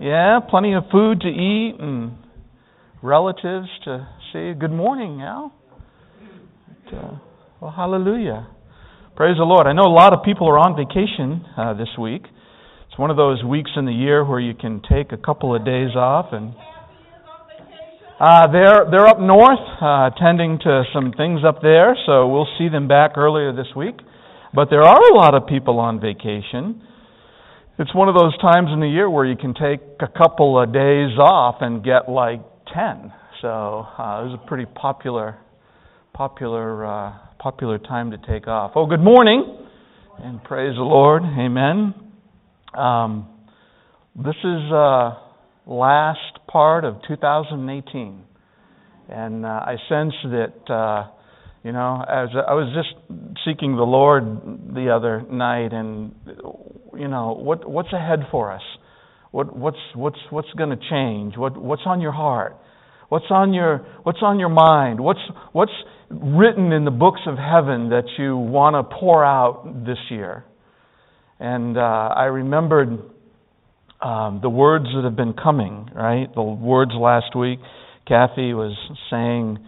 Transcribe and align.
Yeah, 0.00 0.40
plenty 0.50 0.74
of 0.74 0.84
food 0.92 1.22
to 1.22 1.28
eat 1.28 1.76
and 1.80 2.18
relatives 3.02 3.68
to 3.84 4.06
see. 4.30 4.52
Good 4.52 4.70
morning, 4.70 5.22
Al. 5.22 5.54
But, 6.84 6.94
uh, 6.94 7.18
well, 7.60 7.72
hallelujah. 7.74 8.46
Praise 9.16 9.36
the 9.38 9.44
Lord. 9.44 9.66
I 9.66 9.72
know 9.72 9.84
a 9.84 9.96
lot 9.96 10.12
of 10.12 10.22
people 10.22 10.48
are 10.50 10.58
on 10.58 10.76
vacation 10.76 11.46
uh, 11.56 11.72
this 11.72 11.88
week. 11.98 12.24
It's 12.88 12.98
one 12.98 13.10
of 13.10 13.16
those 13.16 13.42
weeks 13.42 13.70
in 13.74 13.86
the 13.86 13.92
year 13.92 14.22
where 14.22 14.38
you 14.38 14.52
can 14.52 14.82
take 14.86 15.12
a 15.12 15.16
couple 15.16 15.54
of 15.54 15.64
days 15.64 15.96
off 15.96 16.26
and. 16.32 16.54
Uh, 18.18 18.50
they're 18.50 18.88
they're 18.90 19.06
up 19.06 19.20
north, 19.20 19.60
uh, 19.82 20.08
attending 20.08 20.58
to 20.58 20.84
some 20.94 21.12
things 21.12 21.40
up 21.46 21.60
there, 21.60 21.94
so 22.06 22.26
we'll 22.26 22.48
see 22.56 22.66
them 22.66 22.88
back 22.88 23.12
earlier 23.18 23.52
this 23.52 23.66
week. 23.76 23.96
But 24.54 24.70
there 24.70 24.82
are 24.82 25.12
a 25.12 25.14
lot 25.14 25.34
of 25.34 25.46
people 25.46 25.78
on 25.78 26.00
vacation. 26.00 26.80
It's 27.78 27.94
one 27.94 28.08
of 28.08 28.14
those 28.14 28.34
times 28.38 28.70
in 28.72 28.80
the 28.80 28.88
year 28.88 29.10
where 29.10 29.26
you 29.26 29.36
can 29.36 29.52
take 29.52 29.80
a 30.00 30.08
couple 30.08 30.58
of 30.58 30.72
days 30.72 31.18
off 31.18 31.56
and 31.60 31.84
get 31.84 32.08
like 32.08 32.40
10. 32.72 33.12
So 33.42 33.48
uh, 33.98 34.22
it 34.22 34.28
was 34.28 34.40
a 34.42 34.46
pretty 34.46 34.64
popular, 34.64 35.36
popular, 36.14 36.86
uh, 36.86 37.12
popular 37.38 37.76
time 37.76 38.12
to 38.12 38.16
take 38.16 38.48
off. 38.48 38.72
Oh, 38.76 38.86
good 38.86 39.02
morning, 39.02 39.58
and 40.20 40.42
praise 40.42 40.74
the 40.74 40.80
Lord. 40.80 41.22
Amen. 41.22 41.92
Um, 42.72 43.28
this 44.14 44.36
is 44.42 44.72
uh, 44.72 45.16
last 45.66 46.46
part 46.48 46.86
of 46.86 46.96
2018, 47.06 48.24
and 49.10 49.44
uh, 49.44 49.48
I 49.48 49.76
sense 49.90 50.14
that 50.24 50.72
uh, 50.72 51.10
you 51.62 51.72
know, 51.72 52.00
as 52.08 52.28
I 52.48 52.54
was 52.54 52.72
just 52.74 52.94
seeking 53.44 53.76
the 53.76 53.82
Lord 53.82 54.24
the 54.72 54.88
other 54.94 55.22
night, 55.28 55.72
and 55.74 56.14
you 56.98 57.08
know, 57.08 57.32
what 57.32 57.68
what's 57.68 57.92
ahead 57.92 58.20
for 58.30 58.52
us? 58.52 58.62
What 59.30 59.56
what's 59.56 59.78
what's 59.94 60.18
what's 60.30 60.52
going 60.56 60.70
to 60.70 60.82
change? 60.90 61.36
What 61.36 61.60
what's 61.60 61.82
on 61.86 62.00
your 62.00 62.12
heart? 62.12 62.56
What's 63.08 63.26
on 63.30 63.54
your 63.54 63.86
what's 64.02 64.20
on 64.22 64.38
your 64.38 64.48
mind? 64.48 65.00
What's 65.00 65.20
what's 65.52 65.72
written 66.10 66.72
in 66.72 66.84
the 66.84 66.90
books 66.90 67.20
of 67.26 67.36
heaven 67.36 67.90
that 67.90 68.04
you 68.18 68.36
want 68.36 68.74
to 68.74 68.96
pour 68.96 69.24
out 69.24 69.84
this 69.86 69.98
year? 70.10 70.44
And 71.38 71.76
uh, 71.76 71.80
I 71.80 72.24
remembered 72.24 72.88
um, 74.00 74.40
the 74.42 74.50
words 74.50 74.86
that 74.94 75.04
have 75.04 75.16
been 75.16 75.34
coming. 75.34 75.90
Right, 75.94 76.26
the 76.34 76.42
words 76.42 76.92
last 76.94 77.36
week. 77.36 77.58
Kathy 78.06 78.54
was 78.54 78.76
saying 79.10 79.58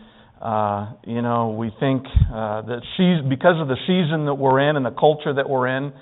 uh, 0.41 0.93
you 1.05 1.21
know, 1.21 1.51
we 1.59 1.71
think 1.81 2.05
uh, 2.07 2.63
that 2.63 2.83
because 3.29 3.61
of 3.61 3.67
the 3.67 3.77
season 3.87 4.27
that 4.27 4.35
we're 4.35 4.71
in 4.71 4.77
and 4.77 4.87
the 4.87 4.95
culture 4.95 5.35
that 5.35 5.49
we're 5.49 5.67
in, 5.67 5.93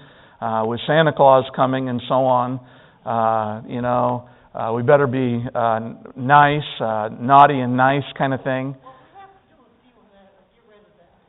uh, 0.40 0.62
with 0.66 0.80
Santa 0.86 1.12
Claus 1.12 1.44
coming 1.54 1.88
and 1.88 2.00
so 2.08 2.14
on, 2.14 2.60
uh, 3.04 3.62
you 3.68 3.80
know, 3.80 4.28
uh, 4.54 4.72
we 4.74 4.82
better 4.82 5.06
be 5.06 5.44
uh, 5.54 5.80
nice, 6.16 6.62
uh, 6.80 7.08
naughty 7.20 7.60
and 7.60 7.76
nice 7.76 8.04
kind 8.16 8.32
of 8.34 8.42
thing. 8.42 8.74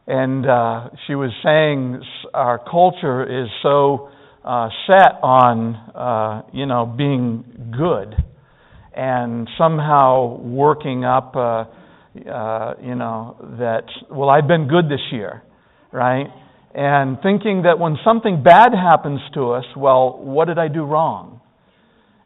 And 0.08 0.46
uh, 0.46 0.90
she 1.06 1.16
was 1.16 1.32
saying 1.44 2.02
our 2.34 2.58
culture 2.60 3.44
is 3.44 3.50
so 3.62 4.10
uh, 4.46 4.70
set 4.88 5.20
on, 5.22 5.76
uh, 5.94 6.50
you 6.54 6.66
know, 6.66 6.86
being 6.86 7.44
good 7.78 8.16
and 8.96 9.50
somehow 9.58 10.38
working 10.42 11.04
up. 11.04 11.36
Uh, 11.36 11.66
uh, 12.18 12.74
you 12.82 12.96
know, 12.96 13.36
that, 13.60 13.84
well, 14.10 14.30
I've 14.30 14.48
been 14.48 14.68
good 14.68 14.86
this 14.86 15.02
year, 15.12 15.44
right? 15.92 16.26
And 16.78 17.18
thinking 17.24 17.64
that 17.64 17.80
when 17.80 17.98
something 18.06 18.44
bad 18.44 18.72
happens 18.72 19.20
to 19.34 19.50
us, 19.54 19.66
well, 19.76 20.20
what 20.20 20.46
did 20.46 20.60
I 20.60 20.68
do 20.68 20.84
wrong? 20.84 21.42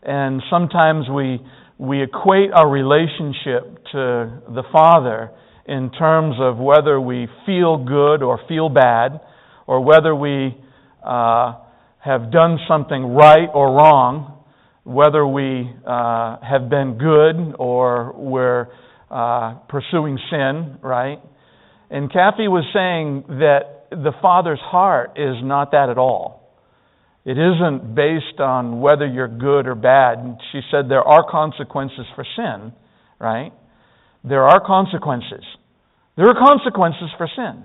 And 0.03 0.41
sometimes 0.49 1.05
we, 1.09 1.39
we 1.77 2.03
equate 2.03 2.52
our 2.53 2.69
relationship 2.69 3.77
to 3.94 4.41
the 4.53 4.63
Father 4.73 5.31
in 5.66 5.89
terms 5.97 6.35
of 6.41 6.57
whether 6.57 6.99
we 6.99 7.29
feel 7.45 7.78
good 7.85 8.22
or 8.22 8.41
feel 8.50 8.67
bad, 8.67 9.22
or 9.67 9.85
whether 9.85 10.13
we 10.13 10.53
uh, 11.01 11.53
have 12.00 12.29
done 12.29 12.57
something 12.67 13.13
right 13.13 13.47
or 13.53 13.67
wrong, 13.67 14.44
whether 14.84 15.25
we 15.25 15.72
uh, 15.88 16.35
have 16.41 16.69
been 16.69 16.97
good 16.97 17.56
or 17.57 18.13
we're 18.17 18.67
uh, 19.09 19.53
pursuing 19.69 20.19
sin, 20.29 20.78
right? 20.81 21.19
And 21.90 22.11
Kathy 22.11 22.50
was 22.50 22.66
saying 22.73 23.40
that 23.40 23.81
the 23.91 24.13
Father's 24.22 24.59
heart 24.62 25.12
is 25.18 25.35
not 25.44 25.72
that 25.72 25.90
at 25.90 25.97
all. 25.97 26.41
It 27.24 27.38
isn't 27.38 27.94
based 27.94 28.40
on 28.40 28.81
whether 28.81 29.06
you're 29.06 29.28
good 29.28 29.68
or 29.68 29.75
bad. 29.75 30.40
She 30.52 30.62
said 30.72 30.90
there 30.90 31.03
are 31.03 31.29
consequences 31.29 32.06
for 32.16 32.25
sin, 32.35 32.74
right? 33.19 33.52
There 34.24 34.44
are 34.44 34.66
consequences. 34.66 35.44
There 36.18 36.28
are 36.28 36.34
consequences 36.34 37.09
for 37.18 37.29
sin. 37.35 37.63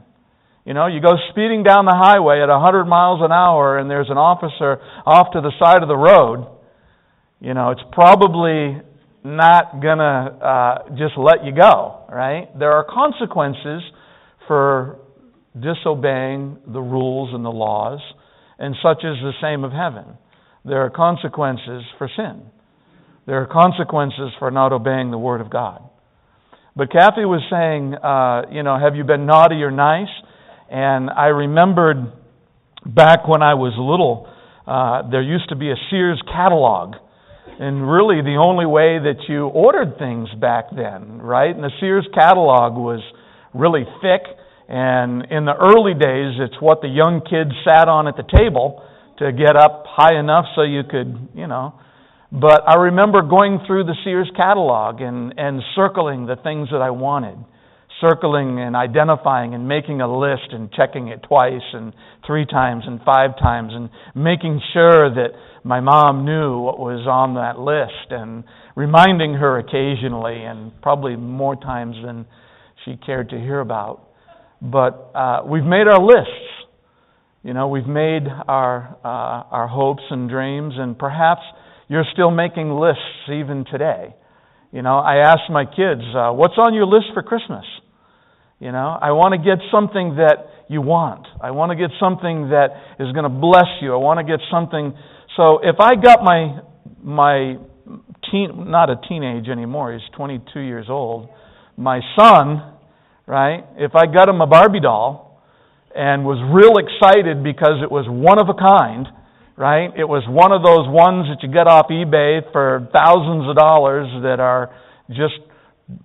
You 0.66 0.74
know, 0.74 0.88
you 0.88 1.00
go 1.00 1.14
speeding 1.30 1.62
down 1.62 1.84
the 1.84 1.96
highway 1.96 2.42
at 2.42 2.48
100 2.48 2.84
miles 2.84 3.20
an 3.22 3.32
hour 3.32 3.78
and 3.78 3.88
there's 3.88 4.10
an 4.10 4.18
officer 4.18 4.82
off 5.06 5.28
to 5.32 5.40
the 5.40 5.52
side 5.62 5.82
of 5.82 5.88
the 5.88 5.96
road. 5.96 6.48
You 7.40 7.54
know, 7.54 7.70
it's 7.70 7.84
probably 7.92 8.82
not 9.24 9.80
going 9.80 9.98
to 9.98 10.02
uh, 10.02 10.88
just 10.98 11.16
let 11.16 11.44
you 11.44 11.52
go, 11.52 12.04
right? 12.10 12.46
There 12.58 12.72
are 12.72 12.84
consequences 12.84 13.82
for 14.46 14.98
disobeying 15.58 16.58
the 16.66 16.80
rules 16.80 17.34
and 17.34 17.44
the 17.44 17.50
laws, 17.50 18.00
and 18.58 18.74
such 18.82 18.98
is 18.98 19.16
the 19.22 19.32
same 19.40 19.64
of 19.64 19.72
heaven. 19.72 20.04
There 20.64 20.84
are 20.84 20.90
consequences 20.90 21.82
for 21.98 22.10
sin. 22.16 22.42
There 23.26 23.40
are 23.42 23.46
consequences 23.46 24.32
for 24.38 24.50
not 24.50 24.72
obeying 24.72 25.10
the 25.10 25.18
Word 25.18 25.40
of 25.40 25.50
God. 25.50 25.82
But 26.76 26.92
Kathy 26.92 27.24
was 27.24 27.42
saying, 27.50 27.94
uh, 27.94 28.52
you 28.54 28.62
know, 28.62 28.78
have 28.78 28.96
you 28.96 29.04
been 29.04 29.26
naughty 29.26 29.62
or 29.62 29.70
nice? 29.70 30.12
And 30.70 31.08
I 31.10 31.26
remembered 31.26 32.12
back 32.84 33.26
when 33.26 33.42
I 33.42 33.54
was 33.54 33.72
little, 33.78 34.28
uh, 34.66 35.08
there 35.10 35.22
used 35.22 35.48
to 35.48 35.56
be 35.56 35.70
a 35.70 35.76
Sears 35.90 36.20
catalog 36.26 36.96
and 37.58 37.90
really 37.90 38.20
the 38.20 38.36
only 38.38 38.66
way 38.66 38.98
that 38.98 39.24
you 39.28 39.46
ordered 39.46 39.98
things 39.98 40.28
back 40.40 40.66
then, 40.74 41.22
right? 41.22 41.54
And 41.54 41.64
the 41.64 41.70
Sears 41.80 42.06
catalog 42.12 42.74
was 42.74 43.00
really 43.54 43.84
thick, 44.02 44.22
and 44.68 45.26
in 45.30 45.44
the 45.44 45.54
early 45.54 45.94
days, 45.94 46.40
it's 46.40 46.60
what 46.60 46.80
the 46.80 46.88
young 46.88 47.20
kids 47.22 47.50
sat 47.64 47.88
on 47.88 48.08
at 48.08 48.16
the 48.16 48.24
table 48.24 48.82
to 49.18 49.32
get 49.32 49.56
up 49.56 49.84
high 49.86 50.18
enough 50.18 50.44
so 50.54 50.62
you 50.62 50.82
could, 50.82 51.28
you 51.34 51.46
know. 51.46 51.74
But 52.32 52.62
I 52.66 52.74
remember 52.74 53.22
going 53.22 53.60
through 53.66 53.84
the 53.84 53.94
Sears 54.04 54.30
catalog 54.36 55.00
and, 55.00 55.34
and 55.38 55.62
circling 55.74 56.26
the 56.26 56.36
things 56.36 56.68
that 56.72 56.82
I 56.82 56.90
wanted 56.90 57.38
circling 58.00 58.60
and 58.60 58.76
identifying 58.76 59.54
and 59.54 59.68
making 59.68 60.00
a 60.00 60.18
list 60.18 60.52
and 60.52 60.70
checking 60.72 61.08
it 61.08 61.22
twice 61.26 61.62
and 61.72 61.92
three 62.26 62.46
times 62.46 62.84
and 62.86 63.00
five 63.04 63.38
times 63.38 63.72
and 63.72 63.88
making 64.14 64.60
sure 64.72 65.10
that 65.14 65.30
my 65.64 65.80
mom 65.80 66.24
knew 66.24 66.58
what 66.58 66.78
was 66.78 67.06
on 67.08 67.34
that 67.34 67.58
list 67.58 68.10
and 68.10 68.44
reminding 68.74 69.34
her 69.34 69.58
occasionally 69.58 70.44
and 70.44 70.72
probably 70.82 71.16
more 71.16 71.56
times 71.56 71.96
than 72.04 72.26
she 72.84 72.96
cared 73.04 73.30
to 73.30 73.38
hear 73.38 73.60
about. 73.60 74.05
But 74.60 75.10
uh, 75.14 75.42
we've 75.46 75.64
made 75.64 75.86
our 75.86 76.00
lists. 76.00 76.32
You 77.42 77.54
know, 77.54 77.68
we've 77.68 77.86
made 77.86 78.26
our 78.48 78.96
uh, 79.04 79.54
our 79.54 79.68
hopes 79.68 80.02
and 80.10 80.28
dreams, 80.28 80.74
and 80.76 80.98
perhaps 80.98 81.42
you're 81.88 82.04
still 82.12 82.30
making 82.30 82.70
lists 82.70 83.28
even 83.28 83.64
today. 83.70 84.14
You 84.72 84.82
know, 84.82 84.98
I 84.98 85.18
ask 85.18 85.50
my 85.50 85.64
kids, 85.64 86.02
uh, 86.14 86.32
"What's 86.32 86.58
on 86.58 86.74
your 86.74 86.86
list 86.86 87.06
for 87.14 87.22
Christmas?" 87.22 87.64
You 88.58 88.72
know, 88.72 88.98
I 89.00 89.12
want 89.12 89.32
to 89.32 89.38
get 89.38 89.58
something 89.70 90.16
that 90.16 90.48
you 90.68 90.80
want. 90.80 91.26
I 91.40 91.50
want 91.50 91.70
to 91.70 91.76
get 91.76 91.90
something 92.00 92.48
that 92.48 92.68
is 92.98 93.12
going 93.12 93.24
to 93.24 93.28
bless 93.28 93.68
you. 93.82 93.92
I 93.92 93.98
want 93.98 94.18
to 94.18 94.24
get 94.24 94.40
something. 94.50 94.96
So 95.36 95.60
if 95.62 95.76
I 95.78 95.94
got 95.94 96.24
my 96.24 96.60
my 97.02 97.58
teen, 98.30 98.70
not 98.70 98.90
a 98.90 98.96
teenage 99.08 99.48
anymore. 99.48 99.92
He's 99.92 100.16
22 100.16 100.60
years 100.60 100.86
old. 100.88 101.28
My 101.76 102.00
son, 102.18 102.75
right? 103.26 103.64
If 103.76 103.94
I 103.94 104.06
got 104.06 104.28
him 104.28 104.40
a 104.40 104.46
Barbie 104.46 104.80
doll 104.80 105.42
and 105.94 106.24
was 106.24 106.38
real 106.52 106.78
excited 106.78 107.42
because 107.42 107.82
it 107.82 107.90
was 107.90 108.06
one 108.08 108.38
of 108.38 108.48
a 108.48 108.54
kind, 108.54 109.06
right? 109.56 109.90
It 109.96 110.04
was 110.04 110.22
one 110.28 110.52
of 110.52 110.62
those 110.62 110.86
ones 110.86 111.26
that 111.28 111.42
you 111.42 111.52
get 111.52 111.66
off 111.66 111.88
eBay 111.90 112.40
for 112.52 112.88
thousands 112.92 113.48
of 113.48 113.56
dollars 113.56 114.06
that 114.22 114.38
are 114.38 114.70
just 115.08 115.34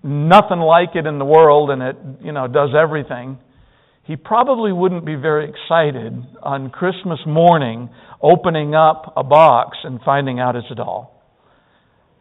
nothing 0.03 0.59
like 0.59 0.95
it 0.95 1.05
in 1.05 1.19
the 1.19 1.25
world 1.25 1.69
and 1.69 1.81
it, 1.81 1.95
you 2.23 2.31
know, 2.31 2.47
does 2.47 2.69
everything, 2.77 3.37
he 4.03 4.15
probably 4.15 4.71
wouldn't 4.71 5.05
be 5.05 5.15
very 5.15 5.49
excited 5.49 6.13
on 6.41 6.69
Christmas 6.69 7.19
morning 7.25 7.89
opening 8.21 8.73
up 8.73 9.13
a 9.15 9.23
box 9.23 9.77
and 9.83 9.99
finding 10.03 10.39
out 10.39 10.55
it's 10.55 10.67
a 10.71 10.75
doll. 10.75 11.21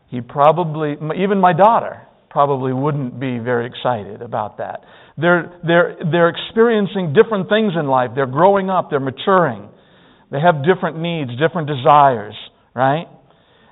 He 0.08 0.20
probably, 0.20 0.96
even 1.16 1.38
my 1.38 1.52
daughter, 1.52 2.02
probably 2.30 2.72
wouldn't 2.72 3.18
be 3.18 3.38
very 3.38 3.66
excited 3.66 4.22
about 4.22 4.58
that. 4.58 4.80
They're, 5.18 5.52
they're, 5.66 5.96
they're 6.10 6.28
experiencing 6.28 7.12
different 7.12 7.48
things 7.48 7.72
in 7.78 7.86
life. 7.86 8.12
They're 8.14 8.26
growing 8.26 8.70
up, 8.70 8.88
they're 8.88 9.00
maturing. 9.00 9.68
They 10.30 10.40
have 10.40 10.64
different 10.64 10.98
needs, 11.00 11.30
different 11.38 11.66
desires, 11.66 12.34
right? 12.74 13.06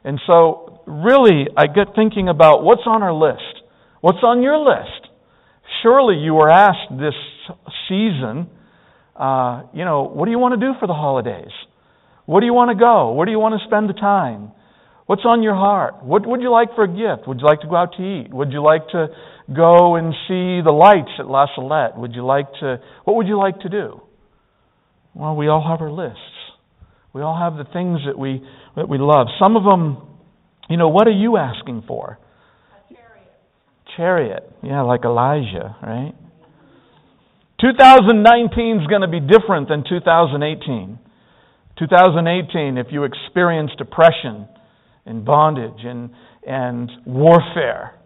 And 0.04 0.20
so 0.26 0.82
really, 0.86 1.46
I 1.56 1.66
get 1.66 1.94
thinking 1.94 2.28
about 2.28 2.64
what's 2.64 2.82
on 2.84 3.02
our 3.02 3.14
list. 3.14 3.62
What's 4.00 4.22
on 4.22 4.42
your 4.42 4.58
list? 4.58 5.08
Surely 5.82 6.16
you 6.16 6.34
were 6.34 6.50
asked 6.50 6.90
this 6.90 7.14
season, 7.88 8.48
uh, 9.14 9.62
you 9.72 9.84
know, 9.84 10.02
what 10.02 10.24
do 10.24 10.30
you 10.32 10.38
want 10.38 10.58
to 10.58 10.66
do 10.66 10.72
for 10.80 10.86
the 10.86 10.94
holidays? 10.94 11.52
Where 12.26 12.40
do 12.40 12.46
you 12.46 12.54
want 12.54 12.70
to 12.70 12.76
go? 12.76 13.12
Where 13.12 13.24
do 13.24 13.32
you 13.32 13.38
want 13.38 13.60
to 13.60 13.66
spend 13.66 13.88
the 13.88 13.94
time? 13.94 14.52
What's 15.08 15.24
on 15.24 15.42
your 15.42 15.54
heart? 15.54 16.04
What 16.04 16.26
would 16.26 16.42
you 16.42 16.52
like 16.52 16.74
for 16.74 16.84
a 16.84 16.86
gift? 16.86 17.26
Would 17.26 17.40
you 17.40 17.46
like 17.46 17.62
to 17.62 17.66
go 17.66 17.76
out 17.76 17.94
to 17.96 18.02
eat? 18.02 18.28
Would 18.30 18.52
you 18.52 18.62
like 18.62 18.88
to 18.88 19.08
go 19.48 19.96
and 19.96 20.12
see 20.28 20.60
the 20.60 20.70
lights 20.70 21.08
at 21.18 21.26
La 21.26 21.46
Salette? 21.54 21.96
Would 21.96 22.14
you 22.14 22.26
like 22.26 22.44
to, 22.60 22.76
what 23.04 23.16
would 23.16 23.26
you 23.26 23.38
like 23.38 23.58
to 23.60 23.70
do? 23.70 24.02
Well, 25.14 25.34
we 25.34 25.48
all 25.48 25.66
have 25.66 25.80
our 25.80 25.90
lists. 25.90 26.20
We 27.14 27.22
all 27.22 27.38
have 27.38 27.56
the 27.56 27.64
things 27.72 28.00
that 28.04 28.18
we, 28.18 28.46
that 28.76 28.86
we 28.86 28.98
love. 28.98 29.28
Some 29.40 29.56
of 29.56 29.64
them, 29.64 29.96
you 30.68 30.76
know, 30.76 30.90
what 30.90 31.08
are 31.08 31.18
you 31.18 31.38
asking 31.38 31.84
for? 31.88 32.18
A 32.76 32.94
chariot. 32.94 33.32
Chariot. 33.96 34.52
Yeah, 34.62 34.82
like 34.82 35.06
Elijah, 35.06 35.74
right? 35.82 36.12
2019 37.62 38.80
is 38.82 38.86
going 38.88 39.00
to 39.00 39.08
be 39.08 39.20
different 39.20 39.70
than 39.70 39.84
2018. 39.88 40.98
2018, 41.78 42.76
if 42.76 42.88
you 42.90 43.04
experience 43.04 43.70
depression, 43.78 44.46
and 45.06 45.24
bondage 45.24 45.84
and, 45.84 46.10
and 46.46 46.90
warfare. 47.06 47.98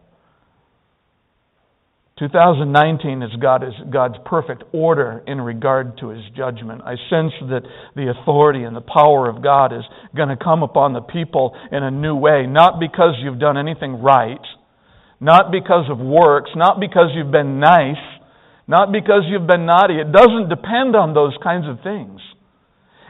2019 2.18 3.22
is, 3.22 3.30
God, 3.40 3.64
is 3.64 3.72
God's 3.92 4.14
perfect 4.24 4.62
order 4.72 5.24
in 5.26 5.40
regard 5.40 5.98
to 5.98 6.10
His 6.10 6.22
judgment. 6.36 6.82
I 6.84 6.94
sense 7.10 7.32
that 7.48 7.62
the 7.96 8.12
authority 8.16 8.62
and 8.62 8.76
the 8.76 8.82
power 8.82 9.28
of 9.28 9.42
God 9.42 9.72
is 9.72 9.82
going 10.14 10.28
to 10.28 10.36
come 10.36 10.62
upon 10.62 10.92
the 10.92 11.00
people 11.00 11.56
in 11.72 11.82
a 11.82 11.90
new 11.90 12.14
way, 12.14 12.46
not 12.46 12.78
because 12.78 13.14
you've 13.22 13.40
done 13.40 13.56
anything 13.56 14.02
right, 14.02 14.44
not 15.20 15.50
because 15.50 15.90
of 15.90 15.98
works, 15.98 16.50
not 16.54 16.78
because 16.78 17.10
you've 17.14 17.32
been 17.32 17.58
nice, 17.58 17.96
not 18.68 18.92
because 18.92 19.22
you've 19.28 19.48
been 19.48 19.66
naughty. 19.66 19.94
It 19.94 20.12
doesn't 20.12 20.48
depend 20.48 20.94
on 20.94 21.14
those 21.14 21.34
kinds 21.42 21.66
of 21.68 21.82
things. 21.82 22.20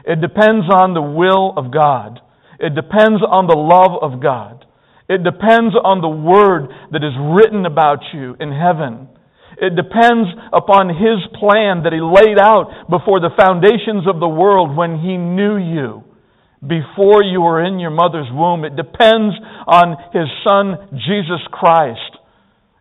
It 0.05 0.21
depends 0.21 0.65
on 0.73 0.93
the 0.93 1.01
will 1.01 1.53
of 1.57 1.71
God. 1.71 2.19
It 2.63 2.75
depends 2.75 3.19
on 3.19 3.51
the 3.51 3.59
love 3.59 3.99
of 3.99 4.23
God. 4.23 4.63
It 5.11 5.19
depends 5.19 5.75
on 5.75 5.99
the 5.99 6.07
word 6.07 6.71
that 6.95 7.03
is 7.03 7.11
written 7.19 7.67
about 7.67 7.99
you 8.15 8.39
in 8.39 8.55
heaven. 8.55 9.11
It 9.59 9.75
depends 9.75 10.31
upon 10.55 10.87
His 10.87 11.19
plan 11.35 11.83
that 11.83 11.91
He 11.91 11.99
laid 11.99 12.39
out 12.39 12.87
before 12.87 13.19
the 13.19 13.35
foundations 13.35 14.07
of 14.07 14.23
the 14.23 14.31
world 14.31 14.79
when 14.79 14.95
He 15.03 15.19
knew 15.19 15.59
you, 15.59 16.07
before 16.63 17.19
you 17.19 17.43
were 17.43 17.59
in 17.59 17.83
your 17.83 17.91
mother's 17.91 18.31
womb. 18.31 18.63
It 18.63 18.79
depends 18.79 19.35
on 19.67 19.99
His 20.15 20.31
Son, 20.47 20.87
Jesus 21.03 21.43
Christ, 21.51 22.15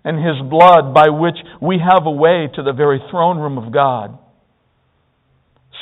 and 0.06 0.14
His 0.14 0.38
blood 0.46 0.94
by 0.94 1.11
which 1.11 1.43
we 1.61 1.82
have 1.82 2.06
a 2.06 2.14
way 2.14 2.46
to 2.55 2.62
the 2.62 2.73
very 2.73 3.02
throne 3.11 3.43
room 3.43 3.58
of 3.58 3.75
God. 3.75 4.21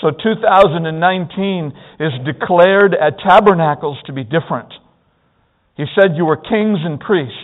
So 0.01 0.11
2019 0.11 1.73
is 2.01 2.13
declared 2.25 2.95
at 2.95 3.19
tabernacles 3.19 3.99
to 4.07 4.13
be 4.13 4.25
different. 4.25 4.73
He 5.77 5.85
said 5.95 6.17
you 6.17 6.25
were 6.25 6.37
kings 6.37 6.79
and 6.85 6.99
priests. 6.99 7.35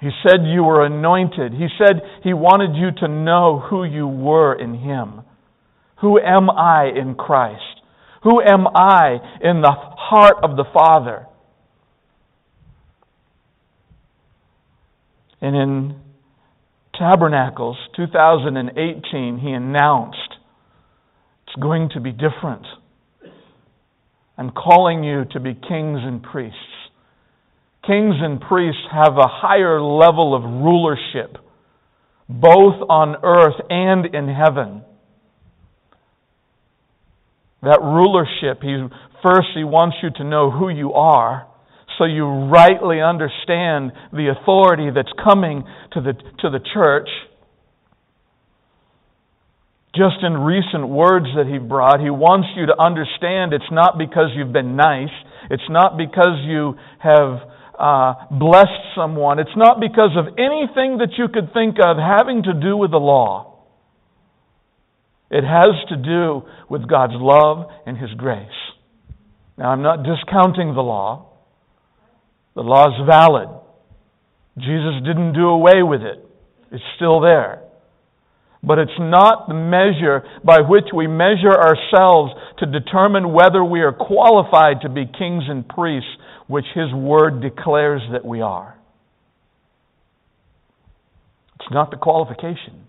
He 0.00 0.10
said 0.26 0.46
you 0.46 0.64
were 0.64 0.84
anointed. 0.84 1.52
He 1.52 1.68
said 1.78 2.00
he 2.24 2.32
wanted 2.32 2.74
you 2.74 2.90
to 3.00 3.08
know 3.08 3.58
who 3.58 3.84
you 3.84 4.06
were 4.06 4.54
in 4.58 4.74
him. 4.74 5.22
Who 6.00 6.18
am 6.18 6.48
I 6.48 6.90
in 6.96 7.14
Christ? 7.14 7.82
Who 8.22 8.40
am 8.40 8.66
I 8.66 9.18
in 9.42 9.60
the 9.60 9.72
heart 9.72 10.36
of 10.42 10.56
the 10.56 10.64
Father? 10.72 11.26
And 15.42 15.56
in 15.56 16.00
Tabernacles 16.98 17.76
2018, 17.96 19.38
he 19.38 19.50
announced 19.50 20.29
it's 21.50 21.60
going 21.60 21.90
to 21.94 22.00
be 22.00 22.12
different. 22.12 22.64
I'm 24.38 24.50
calling 24.50 25.02
you 25.02 25.24
to 25.32 25.40
be 25.40 25.52
kings 25.54 25.98
and 26.02 26.22
priests. 26.22 26.56
Kings 27.86 28.14
and 28.20 28.40
priests 28.40 28.82
have 28.92 29.16
a 29.16 29.26
higher 29.26 29.80
level 29.80 30.34
of 30.34 30.42
rulership, 30.42 31.36
both 32.28 32.88
on 32.88 33.16
earth 33.22 33.60
and 33.68 34.06
in 34.14 34.28
heaven. 34.28 34.82
That 37.62 37.80
rulership, 37.82 38.62
he, 38.62 38.86
first, 39.22 39.48
he 39.54 39.64
wants 39.64 39.96
you 40.02 40.10
to 40.16 40.24
know 40.24 40.50
who 40.50 40.68
you 40.68 40.92
are 40.92 41.46
so 41.98 42.04
you 42.04 42.24
rightly 42.26 43.00
understand 43.02 43.92
the 44.12 44.32
authority 44.40 44.88
that's 44.94 45.12
coming 45.22 45.64
to 45.92 46.00
the, 46.00 46.12
to 46.12 46.48
the 46.48 46.60
church. 46.72 47.08
Just 49.94 50.22
in 50.22 50.38
recent 50.38 50.88
words 50.88 51.26
that 51.34 51.46
he 51.50 51.58
brought, 51.58 52.00
he 52.00 52.10
wants 52.10 52.48
you 52.54 52.66
to 52.66 52.76
understand 52.78 53.52
it's 53.52 53.72
not 53.72 53.98
because 53.98 54.30
you've 54.36 54.52
been 54.52 54.76
nice, 54.76 55.10
it's 55.50 55.66
not 55.68 55.98
because 55.98 56.38
you 56.46 56.74
have 57.00 57.42
uh, 57.74 58.14
blessed 58.30 58.94
someone, 58.94 59.40
it's 59.40 59.56
not 59.56 59.80
because 59.80 60.14
of 60.14 60.38
anything 60.38 60.98
that 61.02 61.18
you 61.18 61.26
could 61.26 61.52
think 61.52 61.76
of 61.82 61.96
having 61.96 62.44
to 62.44 62.54
do 62.54 62.76
with 62.76 62.92
the 62.92 63.02
law. 63.02 63.58
It 65.30 65.42
has 65.42 65.74
to 65.88 65.96
do 65.96 66.42
with 66.68 66.88
God's 66.88 67.14
love 67.16 67.66
and 67.86 67.96
His 67.98 68.10
grace. 68.16 68.46
Now, 69.58 69.70
I'm 69.70 69.82
not 69.82 70.04
discounting 70.04 70.74
the 70.74 70.82
law. 70.82 71.32
The 72.54 72.62
law 72.62 72.86
is 72.88 73.06
valid. 73.08 73.48
Jesus 74.56 75.02
didn't 75.04 75.32
do 75.32 75.48
away 75.48 75.82
with 75.82 76.02
it. 76.02 76.24
It's 76.72 76.82
still 76.96 77.20
there. 77.20 77.62
But 78.62 78.78
it's 78.78 78.98
not 78.98 79.48
the 79.48 79.54
measure 79.54 80.22
by 80.44 80.60
which 80.60 80.86
we 80.94 81.06
measure 81.06 81.52
ourselves 81.52 82.32
to 82.58 82.66
determine 82.66 83.32
whether 83.32 83.64
we 83.64 83.80
are 83.80 83.92
qualified 83.92 84.82
to 84.82 84.90
be 84.90 85.06
kings 85.06 85.44
and 85.48 85.66
priests, 85.66 86.10
which 86.46 86.66
His 86.74 86.92
Word 86.92 87.40
declares 87.40 88.02
that 88.12 88.24
we 88.24 88.42
are. 88.42 88.76
It's 91.58 91.72
not 91.72 91.90
the 91.90 91.96
qualification. 91.96 92.84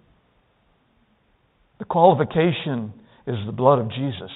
The 1.79 1.85
qualification 1.85 2.93
is 3.25 3.37
the 3.45 3.51
blood 3.51 3.79
of 3.79 3.89
Jesus 3.89 4.31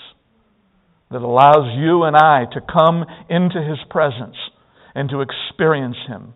that 1.12 1.22
allows 1.22 1.78
you 1.78 2.04
and 2.04 2.16
I 2.16 2.46
to 2.54 2.62
come 2.62 3.06
into 3.30 3.62
His 3.62 3.78
presence 3.90 4.36
and 4.94 5.10
to 5.10 5.22
experience 5.22 5.98
Him. 6.08 6.34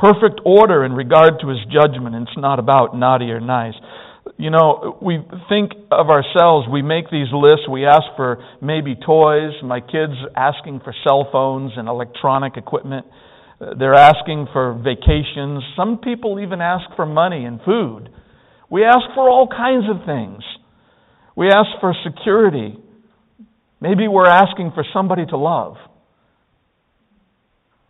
Perfect 0.00 0.40
order 0.46 0.84
in 0.84 0.92
regard 0.92 1.40
to 1.42 1.48
His 1.48 1.58
judgment, 1.70 2.14
and 2.14 2.26
it's 2.26 2.38
not 2.38 2.58
about 2.58 2.96
naughty 2.96 3.30
or 3.30 3.40
nice. 3.40 3.74
You 4.38 4.50
know, 4.50 4.96
we 5.02 5.18
think 5.48 5.72
of 5.90 6.08
ourselves, 6.08 6.66
we 6.70 6.80
make 6.80 7.10
these 7.10 7.28
lists, 7.32 7.68
we 7.70 7.84
ask 7.84 8.04
for 8.16 8.42
maybe 8.62 8.94
toys, 8.94 9.52
my 9.62 9.80
kids 9.80 10.14
asking 10.34 10.80
for 10.84 10.94
cell 11.06 11.28
phones 11.30 11.72
and 11.76 11.88
electronic 11.88 12.56
equipment. 12.56 13.06
They're 13.78 13.94
asking 13.94 14.48
for 14.54 14.72
vacations. 14.72 15.62
Some 15.76 15.98
people 15.98 16.40
even 16.40 16.62
ask 16.62 16.84
for 16.96 17.04
money 17.04 17.44
and 17.44 17.60
food. 17.62 18.08
We 18.70 18.84
ask 18.84 19.04
for 19.14 19.28
all 19.28 19.48
kinds 19.48 19.84
of 19.90 20.06
things. 20.06 20.42
We 21.36 21.48
ask 21.48 21.68
for 21.80 21.94
security. 22.04 22.78
Maybe 23.80 24.08
we're 24.08 24.28
asking 24.28 24.72
for 24.74 24.84
somebody 24.94 25.26
to 25.26 25.36
love. 25.36 25.76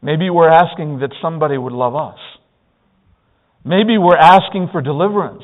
Maybe 0.02 0.30
we're 0.30 0.50
asking 0.50 1.00
that 1.00 1.11
somebody 1.21 1.59
would 1.59 1.73
love 1.73 1.95
us. 1.95 2.19
Maybe 3.64 3.99
we're 3.99 4.16
asking 4.16 4.69
for 4.73 4.80
deliverance 4.80 5.42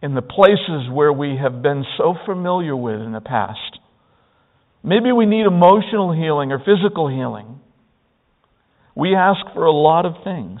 in 0.00 0.14
the 0.14 0.22
places 0.22 0.88
where 0.92 1.12
we 1.12 1.36
have 1.40 1.60
been 1.62 1.84
so 1.96 2.14
familiar 2.24 2.76
with 2.76 3.00
in 3.00 3.12
the 3.12 3.20
past. 3.20 3.78
Maybe 4.84 5.10
we 5.10 5.26
need 5.26 5.44
emotional 5.44 6.12
healing 6.12 6.52
or 6.52 6.58
physical 6.58 7.08
healing. 7.08 7.60
We 8.94 9.14
ask 9.16 9.40
for 9.54 9.64
a 9.64 9.72
lot 9.72 10.06
of 10.06 10.22
things. 10.22 10.60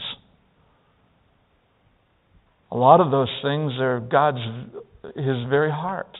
A 2.70 2.76
lot 2.76 3.00
of 3.00 3.10
those 3.10 3.30
things 3.42 3.72
are 3.80 4.00
God's, 4.00 4.38
His 5.14 5.48
very 5.48 5.70
heart. 5.70 6.18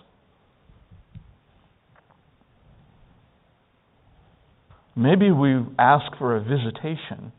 Maybe 4.99 5.31
we 5.31 5.65
ask 5.79 6.07
for 6.19 6.35
a 6.35 6.43
visitation 6.43 7.31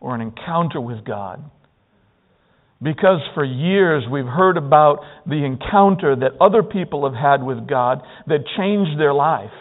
or 0.00 0.14
an 0.14 0.22
encounter 0.22 0.80
with 0.80 1.04
God. 1.04 1.44
Because 2.82 3.20
for 3.34 3.44
years 3.44 4.04
we've 4.10 4.24
heard 4.24 4.56
about 4.56 5.00
the 5.26 5.44
encounter 5.44 6.16
that 6.16 6.40
other 6.40 6.62
people 6.62 7.04
have 7.04 7.14
had 7.14 7.46
with 7.46 7.68
God 7.68 8.00
that 8.28 8.46
changed 8.56 8.98
their 8.98 9.12
life, 9.12 9.52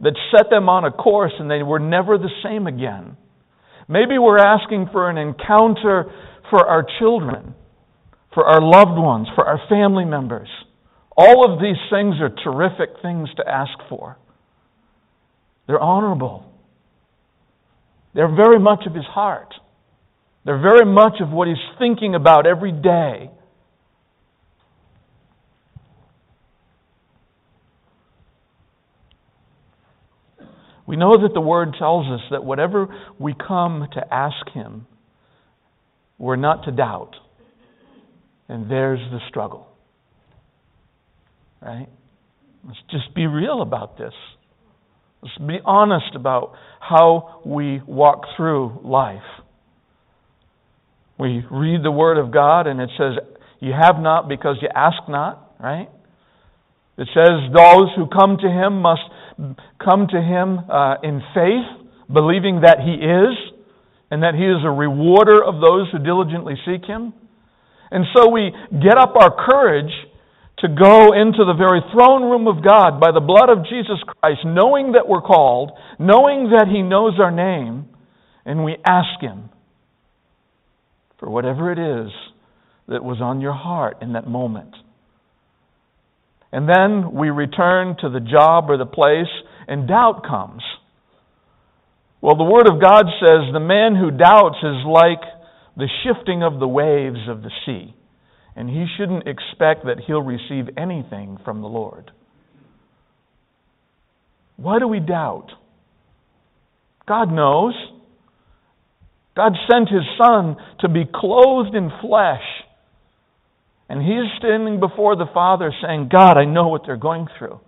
that 0.00 0.16
set 0.34 0.48
them 0.48 0.70
on 0.70 0.86
a 0.86 0.90
course 0.90 1.34
and 1.38 1.50
they 1.50 1.62
were 1.62 1.78
never 1.78 2.16
the 2.16 2.30
same 2.42 2.66
again. 2.66 3.18
Maybe 3.86 4.16
we're 4.16 4.38
asking 4.38 4.88
for 4.92 5.10
an 5.10 5.18
encounter 5.18 6.10
for 6.48 6.66
our 6.66 6.86
children, 6.98 7.54
for 8.32 8.46
our 8.46 8.62
loved 8.62 8.98
ones, 8.98 9.28
for 9.34 9.46
our 9.46 9.60
family 9.68 10.06
members. 10.06 10.48
All 11.18 11.52
of 11.52 11.60
these 11.60 11.76
things 11.92 12.14
are 12.22 12.30
terrific 12.42 13.02
things 13.02 13.28
to 13.36 13.46
ask 13.46 13.78
for. 13.90 14.16
They're 15.70 15.78
honorable. 15.78 16.44
They're 18.12 18.34
very 18.34 18.58
much 18.58 18.86
of 18.86 18.92
his 18.92 19.04
heart. 19.04 19.54
They're 20.44 20.60
very 20.60 20.84
much 20.84 21.20
of 21.20 21.30
what 21.30 21.46
he's 21.46 21.56
thinking 21.78 22.16
about 22.16 22.44
every 22.44 22.72
day. 22.72 23.30
We 30.88 30.96
know 30.96 31.22
that 31.22 31.34
the 31.34 31.40
Word 31.40 31.76
tells 31.78 32.08
us 32.08 32.26
that 32.32 32.42
whatever 32.42 32.88
we 33.20 33.32
come 33.32 33.86
to 33.92 34.12
ask 34.12 34.50
Him, 34.52 34.88
we're 36.18 36.34
not 36.34 36.64
to 36.64 36.72
doubt. 36.72 37.14
And 38.48 38.68
there's 38.68 38.98
the 39.12 39.20
struggle. 39.28 39.68
Right? 41.62 41.86
Let's 42.66 42.80
just 42.90 43.14
be 43.14 43.28
real 43.28 43.62
about 43.62 43.96
this. 43.96 44.14
Let's 45.22 45.36
be 45.38 45.58
honest 45.64 46.14
about 46.14 46.54
how 46.80 47.42
we 47.44 47.82
walk 47.86 48.22
through 48.36 48.80
life. 48.82 49.18
We 51.18 51.44
read 51.50 51.84
the 51.84 51.90
Word 51.90 52.16
of 52.16 52.32
God 52.32 52.66
and 52.66 52.80
it 52.80 52.88
says, 52.96 53.12
You 53.60 53.72
have 53.72 53.96
not 53.98 54.28
because 54.28 54.56
you 54.62 54.68
ask 54.74 54.96
not, 55.08 55.52
right? 55.60 55.88
It 56.96 57.08
says, 57.12 57.52
Those 57.54 57.88
who 57.96 58.06
come 58.08 58.38
to 58.38 58.48
Him 58.48 58.80
must 58.80 59.02
come 59.82 60.06
to 60.08 60.20
Him 60.20 60.58
uh, 60.70 60.96
in 61.02 61.20
faith, 61.34 61.88
believing 62.10 62.62
that 62.62 62.78
He 62.80 62.92
is, 62.92 63.36
and 64.10 64.22
that 64.22 64.34
He 64.34 64.44
is 64.44 64.64
a 64.64 64.70
rewarder 64.70 65.44
of 65.44 65.60
those 65.60 65.88
who 65.92 65.98
diligently 65.98 66.54
seek 66.64 66.86
Him. 66.86 67.12
And 67.90 68.06
so 68.16 68.30
we 68.30 68.52
get 68.70 68.96
up 68.96 69.14
our 69.16 69.34
courage 69.34 69.92
to 70.60 70.68
go 70.68 71.12
into 71.12 71.44
the 71.44 71.54
very 71.56 71.80
throne 71.92 72.22
room 72.22 72.46
of 72.46 72.62
God 72.64 73.00
by 73.00 73.12
the 73.12 73.20
blood 73.20 73.48
of 73.48 73.64
Jesus 73.64 73.98
Christ, 74.06 74.40
knowing 74.44 74.92
that 74.92 75.08
we're 75.08 75.22
called, 75.22 75.72
knowing 75.98 76.50
that 76.50 76.68
He 76.70 76.82
knows 76.82 77.14
our 77.18 77.30
name, 77.30 77.88
and 78.44 78.64
we 78.64 78.76
ask 78.86 79.20
Him 79.20 79.48
for 81.18 81.30
whatever 81.30 81.72
it 81.72 81.78
is 81.78 82.12
that 82.88 83.04
was 83.04 83.20
on 83.20 83.40
your 83.40 83.52
heart 83.52 83.98
in 84.02 84.14
that 84.14 84.26
moment. 84.26 84.74
And 86.52 86.68
then 86.68 87.12
we 87.12 87.30
return 87.30 87.96
to 88.00 88.10
the 88.10 88.20
job 88.20 88.70
or 88.70 88.76
the 88.76 88.86
place, 88.86 89.30
and 89.68 89.86
doubt 89.86 90.24
comes. 90.26 90.62
Well, 92.20 92.36
the 92.36 92.44
Word 92.44 92.68
of 92.68 92.82
God 92.82 93.06
says 93.20 93.52
the 93.52 93.60
man 93.60 93.94
who 93.94 94.10
doubts 94.10 94.58
is 94.58 94.84
like 94.84 95.22
the 95.76 95.88
shifting 96.04 96.42
of 96.42 96.58
the 96.58 96.68
waves 96.68 97.28
of 97.28 97.42
the 97.42 97.50
sea, 97.64 97.94
and 98.60 98.68
he 98.68 98.84
shouldn't 98.98 99.26
expect 99.26 99.86
that 99.86 100.00
he'll 100.06 100.20
receive 100.20 100.68
anything 100.76 101.38
from 101.46 101.62
the 101.62 101.66
Lord. 101.66 102.10
Why 104.56 104.78
do 104.78 104.86
we 104.86 105.00
doubt? 105.00 105.48
God 107.08 107.32
knows. 107.32 107.74
God 109.34 109.52
sent 109.70 109.88
His 109.88 110.04
Son 110.18 110.56
to 110.80 110.88
be 110.90 111.04
clothed 111.10 111.74
in 111.74 111.90
flesh 112.02 112.42
and 113.88 114.00
he's 114.00 114.30
standing 114.38 114.78
before 114.78 115.16
the 115.16 115.26
Father 115.34 115.72
saying, 115.82 116.10
God, 116.12 116.38
I 116.38 116.44
know 116.44 116.68
what 116.68 116.82
they're 116.86 116.96
going 116.96 117.26
through. 117.38 117.58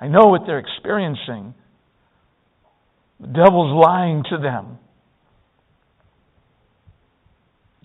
I 0.00 0.06
know 0.06 0.26
what 0.26 0.42
they're 0.46 0.60
experiencing. 0.60 1.52
The 3.18 3.26
devil's 3.26 3.84
lying 3.84 4.24
to 4.30 4.36
them. 4.38 4.78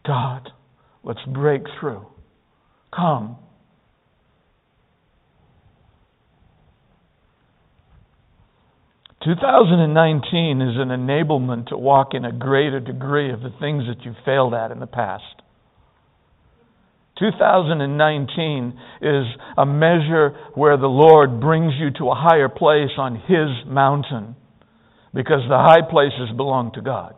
God, 0.06 0.52
let's 1.05 1.21
break 1.25 1.62
through. 1.79 2.05
Come. 2.93 3.38
Two 9.24 9.35
thousand 9.41 9.79
and 9.79 9.93
nineteen 9.93 10.62
is 10.62 10.75
an 10.77 10.89
enablement 10.89 11.67
to 11.67 11.77
walk 11.77 12.09
in 12.13 12.25
a 12.25 12.31
greater 12.31 12.79
degree 12.79 13.31
of 13.31 13.39
the 13.39 13.53
things 13.59 13.85
that 13.88 14.03
you've 14.03 14.15
failed 14.25 14.53
at 14.53 14.71
in 14.71 14.79
the 14.79 14.88
past. 14.88 15.24
2019 17.17 18.77
is 19.01 19.25
a 19.57 19.65
measure 19.65 20.35
where 20.53 20.75
the 20.75 20.88
Lord 20.88 21.39
brings 21.39 21.74
you 21.79 21.89
to 21.97 22.12
a 22.12 22.15
higher 22.15 22.50
place 22.50 22.91
on 22.97 23.15
His 23.15 23.65
mountain 23.65 24.35
because 25.13 25.41
the 25.47 25.57
high 25.57 25.89
places 25.89 26.35
belong 26.35 26.74
to 26.74 26.81
God. 26.81 27.15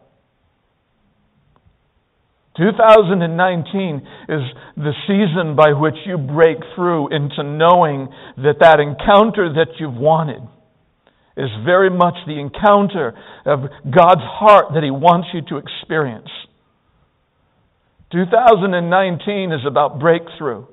2019 2.57 4.07
is 4.29 4.41
the 4.75 4.93
season 5.05 5.55
by 5.55 5.73
which 5.73 5.95
you 6.05 6.17
break 6.17 6.57
through 6.75 7.13
into 7.15 7.43
knowing 7.43 8.09
that 8.37 8.57
that 8.59 8.79
encounter 8.79 9.53
that 9.53 9.77
you've 9.79 9.93
wanted 9.93 10.41
is 11.37 11.49
very 11.63 11.91
much 11.91 12.15
the 12.25 12.39
encounter 12.39 13.13
of 13.45 13.59
God's 13.85 14.25
heart 14.25 14.73
that 14.73 14.83
He 14.83 14.89
wants 14.89 15.27
you 15.33 15.41
to 15.49 15.57
experience. 15.57 16.29
2019 18.11 19.51
is 19.51 19.61
about 19.67 19.99
breakthrough. 19.99 20.65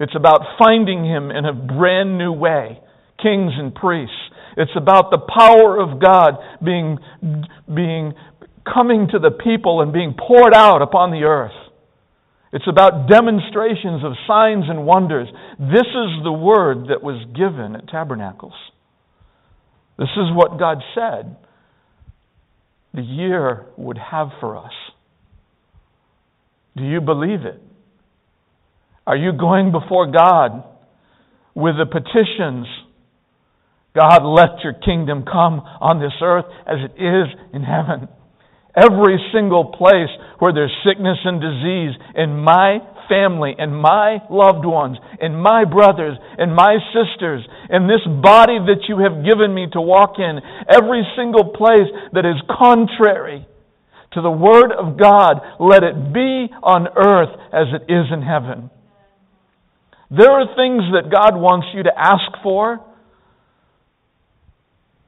It's 0.00 0.16
about 0.16 0.40
finding 0.58 1.04
Him 1.04 1.30
in 1.30 1.44
a 1.44 1.52
brand 1.52 2.18
new 2.18 2.32
way, 2.32 2.80
kings 3.22 3.52
and 3.56 3.72
priests. 3.72 4.16
It's 4.56 4.72
about 4.76 5.12
the 5.12 5.20
power 5.20 5.78
of 5.78 6.00
God 6.02 6.38
being, 6.64 6.98
being 7.72 8.14
coming 8.64 9.08
to 9.12 9.18
the 9.18 9.30
people 9.30 9.80
and 9.80 9.92
being 9.92 10.14
poured 10.14 10.54
out 10.54 10.82
upon 10.82 11.10
the 11.10 11.24
earth. 11.24 11.52
It's 12.52 12.66
about 12.68 13.08
demonstrations 13.08 14.04
of 14.04 14.12
signs 14.26 14.64
and 14.68 14.84
wonders. 14.84 15.28
This 15.58 15.86
is 15.86 16.24
the 16.24 16.32
word 16.32 16.88
that 16.88 17.02
was 17.02 17.24
given 17.36 17.76
at 17.76 17.88
Tabernacles. 17.88 18.54
This 19.98 20.08
is 20.16 20.34
what 20.34 20.58
God 20.58 20.78
said 20.94 21.36
the 22.92 23.02
year 23.02 23.66
would 23.76 23.98
have 23.98 24.30
for 24.40 24.56
us. 24.56 24.72
Do 26.76 26.84
you 26.84 27.00
believe 27.00 27.42
it? 27.42 27.62
Are 29.06 29.16
you 29.16 29.32
going 29.32 29.70
before 29.70 30.10
God 30.10 30.64
with 31.54 31.76
the 31.76 31.86
petitions? 31.86 32.66
God, 33.94 34.24
let 34.24 34.62
your 34.64 34.72
kingdom 34.72 35.24
come 35.24 35.60
on 35.60 36.00
this 36.00 36.12
earth 36.22 36.46
as 36.66 36.78
it 36.78 37.00
is 37.00 37.26
in 37.52 37.62
heaven. 37.62 38.08
Every 38.76 39.18
single 39.32 39.64
place 39.64 40.10
where 40.38 40.52
there's 40.52 40.74
sickness 40.86 41.18
and 41.24 41.40
disease 41.40 41.94
in 42.14 42.38
my 42.38 42.78
family 43.08 43.54
and 43.58 43.74
my 43.74 44.18
loved 44.30 44.64
ones 44.64 44.96
and 45.20 45.42
my 45.42 45.64
brothers 45.64 46.16
and 46.38 46.54
my 46.54 46.78
sisters 46.94 47.42
and 47.68 47.90
this 47.90 48.06
body 48.22 48.58
that 48.70 48.86
you 48.88 48.98
have 49.02 49.24
given 49.26 49.52
me 49.52 49.66
to 49.72 49.80
walk 49.80 50.14
in, 50.18 50.38
every 50.70 51.02
single 51.16 51.50
place 51.50 51.90
that 52.12 52.24
is 52.24 52.38
contrary 52.46 53.46
to 54.12 54.22
the 54.22 54.30
Word 54.30 54.72
of 54.72 54.98
God, 54.98 55.40
let 55.58 55.82
it 55.82 56.12
be 56.12 56.50
on 56.62 56.88
earth 56.96 57.30
as 57.52 57.66
it 57.74 57.92
is 57.92 58.06
in 58.12 58.22
heaven. 58.22 58.70
There 60.10 60.30
are 60.30 60.46
things 60.56 60.82
that 60.94 61.10
God 61.10 61.38
wants 61.38 61.68
you 61.74 61.84
to 61.84 61.92
ask 61.96 62.42
for. 62.42 62.84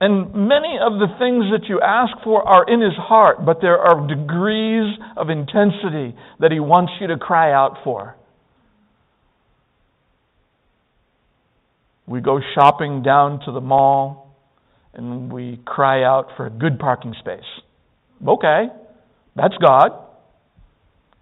And 0.02 0.34
many 0.34 0.78
of 0.82 0.94
the 0.98 1.06
things 1.16 1.44
that 1.52 1.68
you 1.68 1.80
ask 1.80 2.24
for 2.24 2.42
are 2.42 2.64
in 2.68 2.80
His 2.80 2.98
heart, 2.98 3.46
but 3.46 3.60
there 3.60 3.78
are 3.78 4.04
degrees 4.08 4.98
of 5.16 5.30
intensity 5.30 6.18
that 6.40 6.50
He 6.50 6.58
wants 6.58 6.90
you 7.00 7.06
to 7.06 7.16
cry 7.16 7.52
out 7.52 7.76
for. 7.84 8.16
We 12.08 12.20
go 12.20 12.40
shopping 12.56 13.04
down 13.04 13.42
to 13.44 13.52
the 13.52 13.60
mall 13.60 14.34
and 14.92 15.32
we 15.32 15.60
cry 15.64 16.02
out 16.02 16.30
for 16.36 16.46
a 16.46 16.50
good 16.50 16.80
parking 16.80 17.14
space. 17.20 17.46
Okay. 18.26 18.64
That's 19.36 19.54
God. 19.64 19.92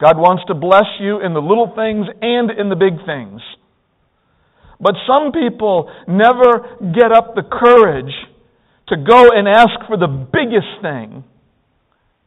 God 0.01 0.17
wants 0.17 0.45
to 0.47 0.55
bless 0.55 0.87
you 0.99 1.21
in 1.21 1.35
the 1.35 1.41
little 1.41 1.71
things 1.77 2.07
and 2.23 2.51
in 2.51 2.71
the 2.71 2.77
big 2.77 3.05
things. 3.05 3.43
But 4.81 4.95
some 5.07 5.33
people 5.33 5.93
never 6.09 6.79
get 6.95 7.13
up 7.13 7.35
the 7.35 7.43
courage 7.43 8.15
to 8.91 8.97
go 8.97 9.31
and 9.31 9.49
ask 9.49 9.87
for 9.87 9.97
the 9.97 10.09
biggest 10.09 10.83
thing, 10.83 11.25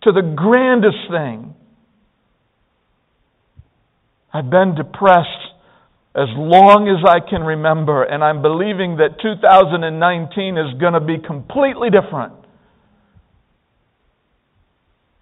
to 0.03 0.11
the 0.11 0.33
grandest 0.35 1.11
thing. 1.11 1.53
I've 4.33 4.49
been 4.49 4.73
depressed 4.75 5.27
as 6.15 6.29
long 6.37 6.87
as 6.87 7.03
I 7.07 7.19
can 7.19 7.41
remember, 7.41 8.03
and 8.03 8.23
I'm 8.23 8.41
believing 8.41 8.97
that 8.97 9.19
2019 9.21 10.57
is 10.57 10.79
going 10.79 10.93
to 10.93 11.01
be 11.01 11.17
completely 11.19 11.89
different. 11.89 12.33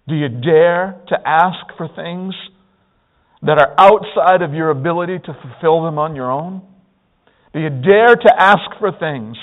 Do 0.06 0.14
you 0.14 0.28
dare 0.28 1.00
to 1.08 1.16
ask 1.26 1.76
for 1.76 1.88
things 1.88 2.34
that 3.42 3.58
are 3.58 3.74
outside 3.78 4.42
of 4.42 4.54
your 4.54 4.70
ability 4.70 5.18
to 5.18 5.36
fulfill 5.42 5.84
them 5.84 5.98
on 5.98 6.14
your 6.14 6.30
own? 6.30 6.62
Do 7.52 7.60
you 7.60 7.70
dare 7.70 8.14
to 8.14 8.34
ask 8.38 8.78
for 8.78 8.92
things 8.92 9.36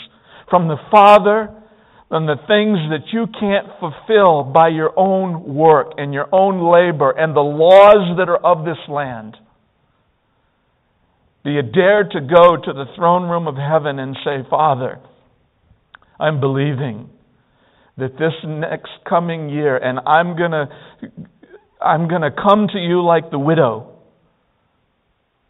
from 0.49 0.67
the 0.67 0.77
Father 0.89 1.58
and 2.11 2.27
the 2.27 2.37
things 2.47 2.79
that 2.89 3.13
you 3.13 3.27
can't 3.39 3.67
fulfill 3.79 4.43
by 4.43 4.69
your 4.69 4.91
own 4.97 5.53
work 5.53 5.91
and 5.97 6.13
your 6.13 6.27
own 6.31 6.71
labor 6.71 7.11
and 7.11 7.35
the 7.35 7.41
laws 7.41 8.17
that 8.17 8.29
are 8.29 8.43
of 8.43 8.65
this 8.65 8.79
land? 8.87 9.37
Do 11.43 11.51
you 11.51 11.61
dare 11.61 12.03
to 12.03 12.19
go 12.19 12.57
to 12.57 12.73
the 12.73 12.85
throne 12.95 13.29
room 13.29 13.47
of 13.47 13.55
heaven 13.55 13.99
and 13.99 14.17
say, 14.25 14.47
Father, 14.49 14.99
I'm 16.19 16.39
believing 16.39 17.09
that 17.97 18.13
this 18.13 18.33
next 18.45 18.91
coming 19.07 19.49
year, 19.49 19.77
and 19.77 19.99
I'm 20.05 20.35
going 20.35 20.51
to 20.51 20.67
I'm 21.81 22.09
going 22.09 22.23
to 22.23 22.31
come 22.31 22.67
to 22.73 22.77
you 22.77 23.03
like 23.03 23.31
the 23.31 23.39
widow 23.39 23.99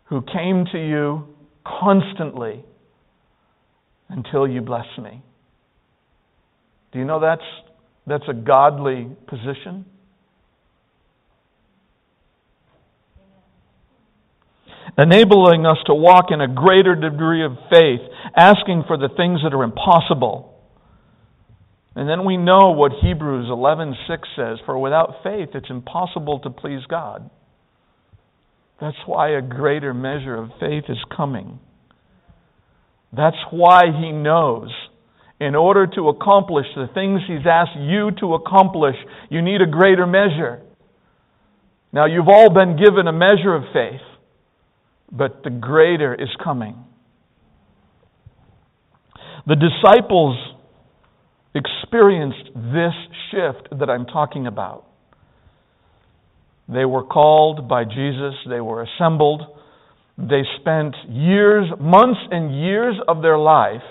who 0.06 0.22
came 0.22 0.66
to 0.72 0.78
you 0.78 1.24
constantly 1.66 2.63
until 4.10 4.48
you 4.48 4.62
bless 4.62 4.86
me. 5.01 5.24
Do 6.91 7.00
you 7.00 7.05
know 7.05 7.19
that's, 7.19 7.41
that's 8.08 8.24
a 8.27 8.34
godly 8.34 9.10
position? 9.27 9.86
Enabling 14.98 15.65
us 15.65 15.77
to 15.86 15.93
walk 15.93 16.25
in 16.31 16.41
a 16.41 16.48
greater 16.48 16.96
degree 16.96 17.46
of 17.46 17.51
faith, 17.72 18.01
asking 18.36 18.84
for 18.88 18.98
the 18.98 19.10
things 19.15 19.41
that 19.43 19.53
are 19.53 19.63
impossible. 19.63 20.60
And 21.96 22.10
then 22.10 22.25
we 22.25 22.38
know 22.38 22.72
what 22.72 22.91
Hebrews 23.01 23.48
11:6 23.50 23.96
says, 24.36 24.58
for 24.65 24.77
without 24.79 25.24
faith 25.24 25.50
it's 25.53 25.69
impossible 25.69 26.39
to 26.39 26.50
please 26.50 26.81
God. 26.89 27.29
That's 28.81 28.98
why 29.05 29.29
a 29.29 29.41
greater 29.41 29.93
measure 29.93 30.36
of 30.36 30.50
faith 30.60 30.86
is 30.89 30.98
coming. 31.15 31.60
That's 33.12 33.38
why 33.51 33.86
he 33.88 34.12
knows 34.12 34.69
in 35.39 35.55
order 35.55 35.88
to 35.88 36.10
accomplish 36.10 36.65
the 36.75 36.88
things 36.93 37.22
he's 37.27 37.48
asked 37.50 37.77
you 37.77 38.12
to 38.19 38.34
accomplish, 38.34 38.96
you 39.29 39.41
need 39.41 39.62
a 39.62 39.65
greater 39.65 40.05
measure. 40.05 40.62
Now, 41.93 42.05
you've 42.05 42.27
all 42.27 42.50
been 42.50 42.75
given 42.75 43.08
a 43.08 43.13
measure 43.13 43.55
of 43.55 43.63
faith, 43.74 44.01
but 45.12 45.43
the 45.43 45.50
greater 45.50 46.13
is 46.13 46.29
coming. 46.43 46.75
The 49.48 49.55
disciples 49.55 50.38
experienced 51.55 52.51
this 52.53 52.93
shift 53.31 53.79
that 53.79 53.89
I'm 53.89 54.05
talking 54.05 54.46
about. 54.46 54.86
They 56.67 56.86
were 56.86 57.03
called 57.03 57.67
by 57.67 57.86
Jesus, 57.86 58.36
they 58.48 58.62
were 58.62 58.84
assembled, 58.84 59.41
they 60.17 60.43
spent 60.60 60.96
years, 61.08 61.65
months, 61.79 62.19
and 62.29 62.62
years 62.62 62.96
of 63.08 63.24
their 63.24 63.39
life 63.39 63.81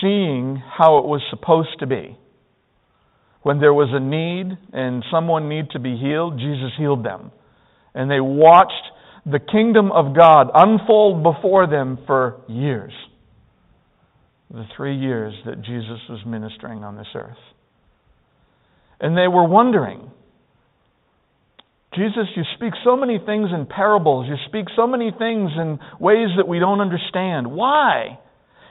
seeing 0.00 0.56
how 0.56 0.98
it 0.98 1.04
was 1.04 1.22
supposed 1.30 1.78
to 1.80 1.86
be. 1.86 2.18
When 3.42 3.60
there 3.60 3.74
was 3.74 3.88
a 3.92 4.00
need 4.00 4.58
and 4.72 5.04
someone 5.10 5.48
needed 5.48 5.70
to 5.72 5.78
be 5.78 5.96
healed, 5.96 6.38
Jesus 6.38 6.72
healed 6.76 7.04
them. 7.04 7.30
And 7.94 8.10
they 8.10 8.20
watched 8.20 8.72
the 9.24 9.38
kingdom 9.38 9.92
of 9.92 10.14
God 10.14 10.50
unfold 10.54 11.22
before 11.22 11.66
them 11.66 11.98
for 12.06 12.40
years. 12.48 12.92
The 14.50 14.66
three 14.76 14.96
years 14.96 15.34
that 15.46 15.62
Jesus 15.62 16.00
was 16.08 16.20
ministering 16.26 16.84
on 16.84 16.96
this 16.96 17.08
earth. 17.14 17.36
And 19.00 19.16
they 19.16 19.28
were 19.28 19.46
wondering 19.46 20.10
Jesus, 21.94 22.28
you 22.36 22.42
speak 22.54 22.74
so 22.84 22.96
many 22.96 23.18
things 23.18 23.48
in 23.52 23.66
parables. 23.66 24.26
You 24.28 24.36
speak 24.46 24.66
so 24.76 24.86
many 24.86 25.10
things 25.10 25.50
in 25.56 25.78
ways 25.98 26.28
that 26.36 26.46
we 26.46 26.58
don't 26.58 26.80
understand. 26.80 27.50
Why? 27.50 28.18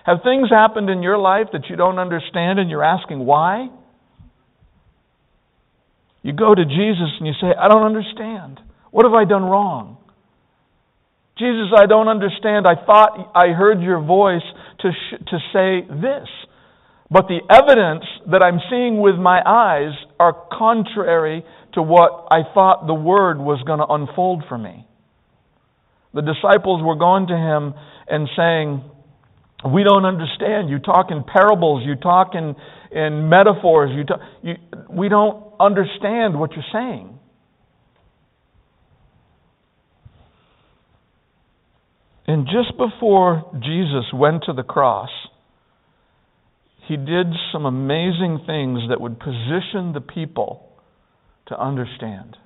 Have 0.07 0.23
things 0.23 0.49
happened 0.49 0.89
in 0.89 1.03
your 1.03 1.17
life 1.17 1.47
that 1.51 1.69
you 1.69 1.75
don't 1.75 1.99
understand 1.99 2.59
and 2.59 2.69
you're 2.69 2.83
asking 2.83 3.19
why? 3.19 3.67
You 6.23 6.31
go 6.31 6.55
to 6.55 6.63
Jesus 6.63 7.11
and 7.19 7.27
you 7.27 7.33
say, 7.41 7.47
I 7.47 7.67
don't 7.67 7.83
understand. 7.83 8.61
What 8.91 9.05
have 9.05 9.13
I 9.13 9.25
done 9.25 9.43
wrong? 9.43 9.97
Jesus, 11.37 11.73
I 11.77 11.87
don't 11.87 12.07
understand. 12.07 12.65
I 12.65 12.75
thought 12.85 13.31
I 13.35 13.49
heard 13.49 13.81
your 13.81 13.99
voice 13.99 14.47
to, 14.79 14.91
sh- 14.91 15.23
to 15.27 15.37
say 15.51 15.85
this. 15.87 16.27
But 17.11 17.27
the 17.27 17.39
evidence 17.51 18.05
that 18.31 18.41
I'm 18.41 18.59
seeing 18.69 19.01
with 19.01 19.15
my 19.15 19.41
eyes 19.45 19.93
are 20.21 20.47
contrary 20.57 21.43
to 21.73 21.81
what 21.81 22.27
I 22.31 22.43
thought 22.53 22.87
the 22.87 22.93
word 22.93 23.39
was 23.39 23.61
going 23.67 23.79
to 23.79 23.87
unfold 23.87 24.45
for 24.47 24.57
me. 24.57 24.87
The 26.13 26.21
disciples 26.21 26.81
were 26.81 26.95
going 26.95 27.27
to 27.27 27.35
him 27.35 27.73
and 28.07 28.29
saying, 28.35 28.91
we 29.65 29.83
don't 29.83 30.05
understand. 30.05 30.69
You 30.69 30.79
talk 30.79 31.07
in 31.09 31.23
parables. 31.23 31.83
You 31.85 31.95
talk 31.95 32.33
in, 32.35 32.55
in 32.91 33.27
metaphors. 33.29 33.91
You, 33.93 34.03
talk, 34.03 34.19
you 34.43 34.53
we 34.89 35.09
don't 35.09 35.43
understand 35.59 36.39
what 36.39 36.51
you're 36.51 36.63
saying. 36.71 37.17
And 42.27 42.45
just 42.45 42.77
before 42.77 43.49
Jesus 43.63 44.05
went 44.13 44.43
to 44.43 44.53
the 44.53 44.63
cross, 44.63 45.09
he 46.87 46.97
did 46.97 47.27
some 47.51 47.65
amazing 47.65 48.41
things 48.45 48.79
that 48.89 48.99
would 48.99 49.19
position 49.19 49.93
the 49.93 50.01
people 50.01 50.69
to 51.47 51.59
understand. 51.59 52.37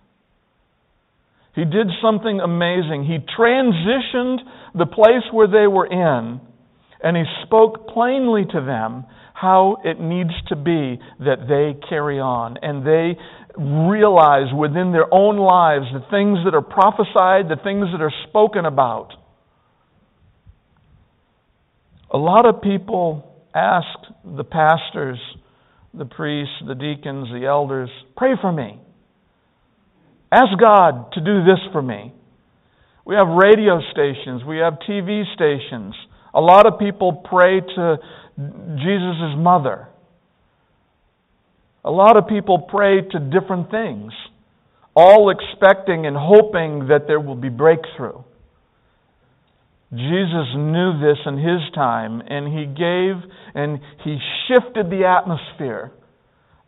He 1.56 1.66
did 1.66 1.88
something 2.02 2.40
amazing. 2.40 3.04
He 3.06 3.18
transitioned 3.18 4.38
the 4.76 4.86
place 4.86 5.24
where 5.32 5.48
they 5.48 5.68
were 5.68 5.88
in 5.88 6.40
and 7.04 7.18
he 7.18 7.24
spoke 7.44 7.88
plainly 7.88 8.46
to 8.46 8.62
them 8.62 9.06
how 9.34 9.78
it 9.84 10.00
needs 10.00 10.34
to 10.50 10.56
be 10.56 11.00
that 11.20 11.48
they 11.50 11.80
carry 11.90 12.20
on 12.20 12.58
and 12.62 12.86
they 12.86 13.18
realize 13.58 14.54
within 14.54 14.92
their 14.92 15.12
own 15.12 15.38
lives 15.38 15.86
the 15.94 16.06
things 16.12 16.40
that 16.46 16.54
are 16.54 16.62
prophesied, 16.62 17.50
the 17.50 17.60
things 17.64 17.88
that 17.92 18.02
are 18.02 18.14
spoken 18.30 18.66
about. 18.66 19.14
A 22.12 22.18
lot 22.18 22.46
of 22.46 22.62
people 22.62 23.26
ask 23.56 23.88
the 24.24 24.44
pastors, 24.44 25.18
the 25.94 26.06
priests, 26.06 26.54
the 26.68 26.76
deacons, 26.76 27.28
the 27.32 27.46
elders, 27.46 27.90
pray 28.16 28.34
for 28.40 28.52
me. 28.52 28.80
Ask 30.32 30.58
God 30.60 31.12
to 31.14 31.20
do 31.20 31.44
this 31.44 31.60
for 31.72 31.82
me. 31.82 32.14
We 33.06 33.16
have 33.16 33.28
radio 33.28 33.80
stations, 33.92 34.44
we 34.48 34.60
have 34.60 34.74
TV 34.88 35.24
stations. 35.34 35.96
A 36.34 36.42
lot 36.42 36.66
of 36.66 36.80
people 36.80 37.24
pray 37.30 37.60
to 37.60 37.98
Jesus' 38.78 39.36
mother. 39.38 39.88
A 41.84 41.92
lot 41.92 42.16
of 42.16 42.28
people 42.28 42.60
pray 42.60 43.02
to 43.02 43.20
different 43.20 43.72
things, 43.72 44.14
all 44.96 45.32
expecting 45.32 46.06
and 46.06 46.16
hoping 46.18 46.88
that 46.88 47.08
there 47.08 47.20
will 47.20 47.36
be 47.36 47.50
breakthrough. 47.50 48.22
Jesus 49.92 50.48
knew 50.56 51.00
this 51.02 51.18
in 51.26 51.38
his 51.38 51.60
time, 51.76 52.22
and 52.26 52.48
he 52.48 52.66
gave 52.66 53.16
and 53.54 53.80
he 54.04 54.18
shifted 54.48 54.90
the 54.90 55.06
atmosphere 55.06 55.92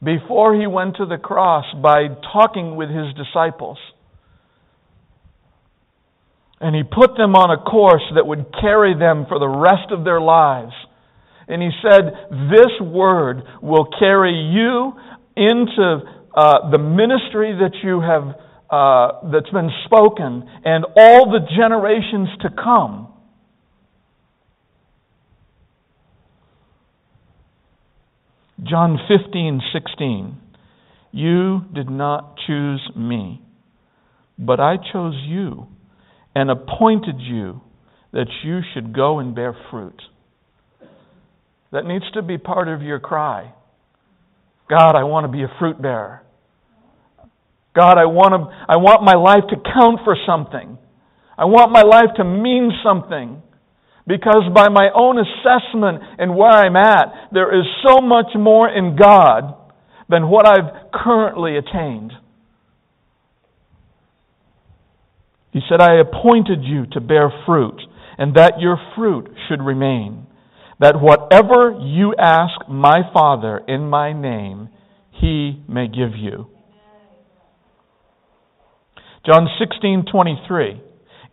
before 0.04 0.54
he 0.60 0.68
went 0.68 0.98
to 0.98 1.06
the 1.06 1.18
cross 1.18 1.64
by 1.82 2.08
talking 2.34 2.76
with 2.76 2.90
his 2.90 3.14
disciples. 3.16 3.78
And 6.64 6.74
he 6.74 6.84
put 6.84 7.18
them 7.18 7.36
on 7.36 7.52
a 7.52 7.62
course 7.62 8.04
that 8.16 8.26
would 8.26 8.46
carry 8.62 8.98
them 8.98 9.26
for 9.28 9.38
the 9.38 9.50
rest 9.50 9.92
of 9.92 10.06
their 10.06 10.22
lives. 10.22 10.72
And 11.46 11.62
he 11.62 11.72
said, 11.84 12.06
This 12.50 12.72
word 12.80 13.44
will 13.62 13.90
carry 14.00 14.32
you 14.32 14.94
into 15.36 16.00
uh, 16.34 16.72
the 16.72 16.78
ministry 16.78 17.52
that 17.60 17.76
you 17.84 18.00
have, 18.00 18.40
uh, 18.72 19.30
that's 19.30 19.50
been 19.50 19.72
spoken, 19.84 20.48
and 20.64 20.86
all 20.96 21.30
the 21.30 21.42
generations 21.54 22.30
to 22.44 22.50
come. 22.50 23.10
John 28.64 28.98
15, 29.10 29.62
16. 29.74 30.38
You 31.12 31.66
did 31.76 31.90
not 31.90 32.38
choose 32.48 32.90
me, 32.96 33.42
but 34.40 34.62
I 34.62 34.78
chose 34.78 35.16
you 35.28 35.68
and 36.36 36.50
appointed 36.50 37.20
you 37.20 37.62
that 38.12 38.28
you 38.44 38.62
should 38.74 38.96
go 38.96 39.20
and 39.20 39.36
bear 39.36 39.56
fruit. 39.72 40.02
That 41.72 41.86
needs 41.86 42.06
to 42.14 42.22
be 42.22 42.38
part 42.38 42.68
of 42.68 42.82
your 42.82 43.00
cry. 43.00 43.54
God, 44.70 44.96
I 44.96 45.04
want 45.04 45.26
to 45.26 45.32
be 45.32 45.44
a 45.44 45.52
fruit 45.60 45.82
bearer. 45.82 46.22
God, 47.76 47.98
I 47.98 48.06
want, 48.06 48.34
to, 48.34 48.56
I 48.70 48.78
want 48.78 49.02
my 49.04 49.16
life 49.16 49.50
to 49.50 49.56
count 49.56 50.02
for 50.04 50.16
something. 50.28 50.78
I 51.38 51.46
want 51.46 51.72
my 51.72 51.82
life 51.82 52.16
to 52.18 52.24
mean 52.24 52.72
something. 52.84 53.42
Because 54.06 54.44
by 54.54 54.70
my 54.70 54.90
own 54.94 55.18
assessment 55.18 56.04
and 56.20 56.36
where 56.36 56.52
I'm 56.52 56.76
at, 56.76 57.32
there 57.32 57.58
is 57.58 57.66
so 57.88 58.02
much 58.02 58.36
more 58.36 58.70
in 58.70 58.96
God 58.96 59.56
than 60.10 60.30
what 60.30 60.46
I've 60.46 60.92
currently 60.94 61.58
attained. 61.58 62.12
He 65.54 65.62
said, 65.70 65.80
I 65.80 66.00
appointed 66.00 66.64
you 66.64 66.86
to 66.94 67.00
bear 67.00 67.32
fruit, 67.46 67.80
and 68.18 68.36
that 68.36 68.60
your 68.60 68.78
fruit 68.96 69.30
should 69.48 69.62
remain. 69.62 70.26
That 70.80 71.00
whatever 71.00 71.78
you 71.80 72.16
ask 72.18 72.68
my 72.68 73.02
Father 73.14 73.62
in 73.68 73.88
my 73.88 74.12
name, 74.12 74.70
he 75.12 75.64
may 75.70 75.88
give 75.88 76.18
you. 76.18 76.48
John 79.26 79.48
16:23 79.58 80.82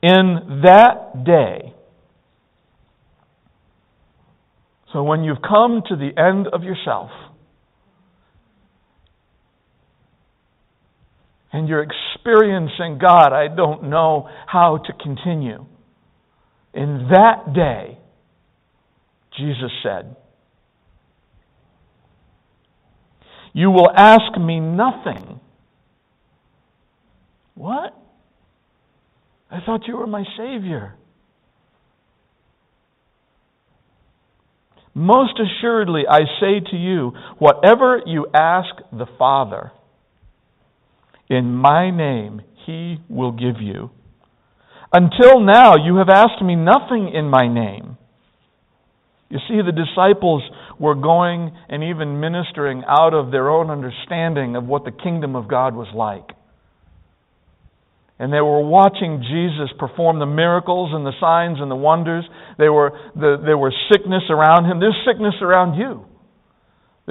In 0.03 0.61
that 0.63 1.25
day 1.25 1.75
So 4.93 5.03
when 5.05 5.23
you've 5.23 5.43
come 5.43 5.83
to 5.89 5.97
the 5.97 6.11
end 6.21 6.49
of 6.49 6.65
yourself 6.65 7.11
you're 11.69 11.83
experiencing 11.85 12.99
God, 13.01 13.33
I 13.33 13.49
don't 13.55 13.85
know 13.85 14.29
how 14.47 14.79
to 14.79 14.93
continue. 14.93 15.67
In 16.73 17.09
that 17.11 17.53
day, 17.55 17.99
Jesus 19.37 19.71
said, 19.83 20.17
You 23.53 23.71
will 23.71 23.91
ask 23.95 24.39
me 24.39 24.61
nothing. 24.61 25.41
What? 27.55 27.97
I 29.51 29.59
thought 29.67 29.89
you 29.89 29.97
were 29.97 30.07
my 30.07 30.25
Savior. 30.37 30.95
Most 34.95 35.41
assuredly, 35.41 36.03
I 36.09 36.21
say 36.41 36.61
to 36.71 36.77
you, 36.77 37.13
whatever 37.39 38.01
you 38.07 38.27
ask 38.33 38.69
the 38.93 39.07
Father 39.19 39.73
in 41.31 41.55
my 41.55 41.91
name, 41.91 42.43
he 42.67 42.99
will 43.09 43.33
give 43.33 43.63
you. 43.63 43.91
Until 44.93 45.41
now, 45.41 45.77
you 45.77 45.97
have 45.97 46.09
asked 46.09 46.43
me 46.43 46.57
nothing 46.57 47.13
in 47.15 47.31
my 47.31 47.47
name. 47.47 47.97
You 49.29 49.39
see, 49.49 49.61
the 49.65 49.71
disciples 49.71 50.43
were 50.81 50.97
going 50.97 51.57
and 51.69 51.85
even 51.85 52.19
ministering 52.19 52.83
out 52.87 53.15
of 53.15 53.31
their 53.31 53.49
own 53.49 53.71
understanding 53.71 54.57
of 54.57 54.65
what 54.65 54.85
the 54.85 54.91
kingdom 54.91 55.37
of 55.37 55.47
God 55.49 55.77
was 55.77 55.87
like. 55.95 56.37
And 58.19 58.33
they 58.33 58.41
were 58.41 58.61
watching 58.67 59.23
Jesus 59.23 59.71
perform 59.79 60.19
the 60.19 60.27
miracles 60.27 60.91
and 60.93 61.07
the 61.07 61.15
signs 61.21 61.59
and 61.61 61.71
the 61.71 61.77
wonders. 61.77 62.25
They 62.59 62.69
were, 62.69 62.91
the, 63.15 63.41
there 63.43 63.57
was 63.57 63.73
sickness 63.91 64.25
around 64.29 64.67
him. 64.69 64.81
There's 64.81 64.99
sickness 65.07 65.35
around 65.41 65.79
you. 65.79 66.05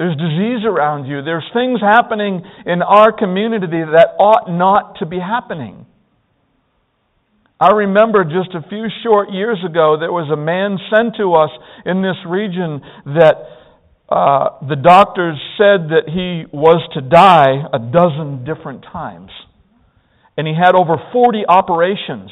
There's 0.00 0.16
disease 0.16 0.64
around 0.64 1.04
you. 1.04 1.20
There's 1.20 1.44
things 1.52 1.78
happening 1.78 2.40
in 2.64 2.80
our 2.80 3.12
community 3.12 3.84
that 3.84 4.16
ought 4.18 4.48
not 4.48 4.96
to 5.00 5.04
be 5.04 5.18
happening. 5.20 5.84
I 7.60 7.72
remember 7.72 8.24
just 8.24 8.54
a 8.54 8.66
few 8.66 8.86
short 9.02 9.30
years 9.30 9.58
ago, 9.62 9.98
there 10.00 10.10
was 10.10 10.32
a 10.32 10.40
man 10.40 10.78
sent 10.88 11.16
to 11.16 11.34
us 11.34 11.50
in 11.84 12.00
this 12.00 12.16
region 12.24 12.80
that 13.12 13.44
uh, 14.08 14.64
the 14.66 14.80
doctors 14.80 15.36
said 15.60 15.92
that 15.92 16.08
he 16.08 16.48
was 16.50 16.80
to 16.94 17.02
die 17.02 17.60
a 17.70 17.78
dozen 17.78 18.48
different 18.48 18.86
times. 18.90 19.28
And 20.38 20.48
he 20.48 20.54
had 20.56 20.74
over 20.74 20.96
40 21.12 21.44
operations. 21.46 22.30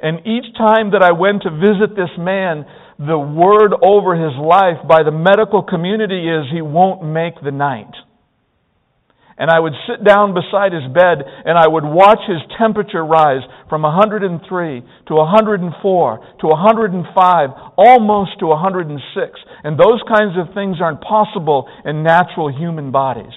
And 0.00 0.20
each 0.20 0.56
time 0.56 0.92
that 0.92 1.02
I 1.02 1.12
went 1.12 1.42
to 1.42 1.50
visit 1.50 1.94
this 1.94 2.16
man, 2.16 2.64
the 3.06 3.18
word 3.18 3.72
over 3.82 4.14
his 4.14 4.36
life 4.38 4.86
by 4.88 5.02
the 5.02 5.10
medical 5.10 5.62
community 5.62 6.28
is 6.28 6.46
he 6.52 6.62
won't 6.62 7.02
make 7.02 7.34
the 7.42 7.50
night. 7.50 7.90
And 9.38 9.50
I 9.50 9.58
would 9.58 9.72
sit 9.88 10.04
down 10.04 10.34
beside 10.34 10.72
his 10.72 10.86
bed 10.92 11.18
and 11.44 11.58
I 11.58 11.66
would 11.66 11.84
watch 11.84 12.20
his 12.28 12.38
temperature 12.58 13.04
rise 13.04 13.42
from 13.68 13.82
103 13.82 14.38
to 15.08 15.14
104 15.14 16.26
to 16.40 16.46
105, 16.46 17.50
almost 17.76 18.38
to 18.38 18.46
106. 18.46 19.40
And 19.64 19.78
those 19.78 20.00
kinds 20.06 20.38
of 20.38 20.54
things 20.54 20.76
aren't 20.80 21.00
possible 21.00 21.68
in 21.84 22.04
natural 22.04 22.52
human 22.56 22.92
bodies. 22.92 23.34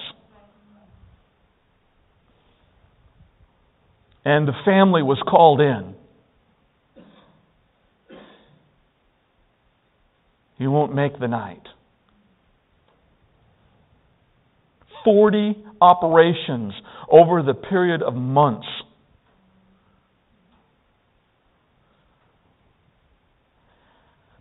And 4.24 4.46
the 4.46 4.54
family 4.64 5.02
was 5.02 5.18
called 5.26 5.60
in. 5.60 5.94
He 10.58 10.66
won't 10.66 10.94
make 10.94 11.18
the 11.18 11.28
night. 11.28 11.62
40 15.04 15.64
operations 15.80 16.72
over 17.10 17.42
the 17.42 17.54
period 17.54 18.02
of 18.02 18.14
months. 18.14 18.66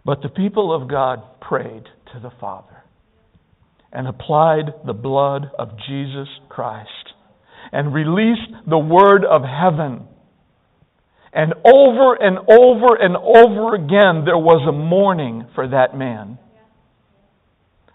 But 0.04 0.22
the 0.22 0.30
people 0.30 0.74
of 0.74 0.90
God 0.90 1.40
prayed 1.42 1.84
to 2.14 2.20
the 2.20 2.32
Father 2.40 2.84
and 3.92 4.08
applied 4.08 4.74
the 4.86 4.94
blood 4.94 5.50
of 5.58 5.70
Jesus 5.88 6.28
Christ 6.50 6.90
and 7.72 7.94
released 7.94 8.52
the 8.68 8.78
word 8.78 9.26
of 9.26 9.42
heaven. 9.42 10.08
And 11.36 11.54
over 11.66 12.16
and 12.16 12.38
over 12.50 12.96
and 12.96 13.18
over 13.18 13.76
again, 13.76 14.24
there 14.24 14.38
was 14.38 14.66
a 14.66 14.72
morning 14.72 15.46
for 15.54 15.68
that 15.68 15.96
man. 15.96 16.40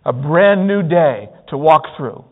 A 0.05 0.13
brand 0.13 0.69
new 0.69 0.83
day 0.83 1.31
to 1.49 1.57
walk 1.57 1.85
through. 1.97 2.27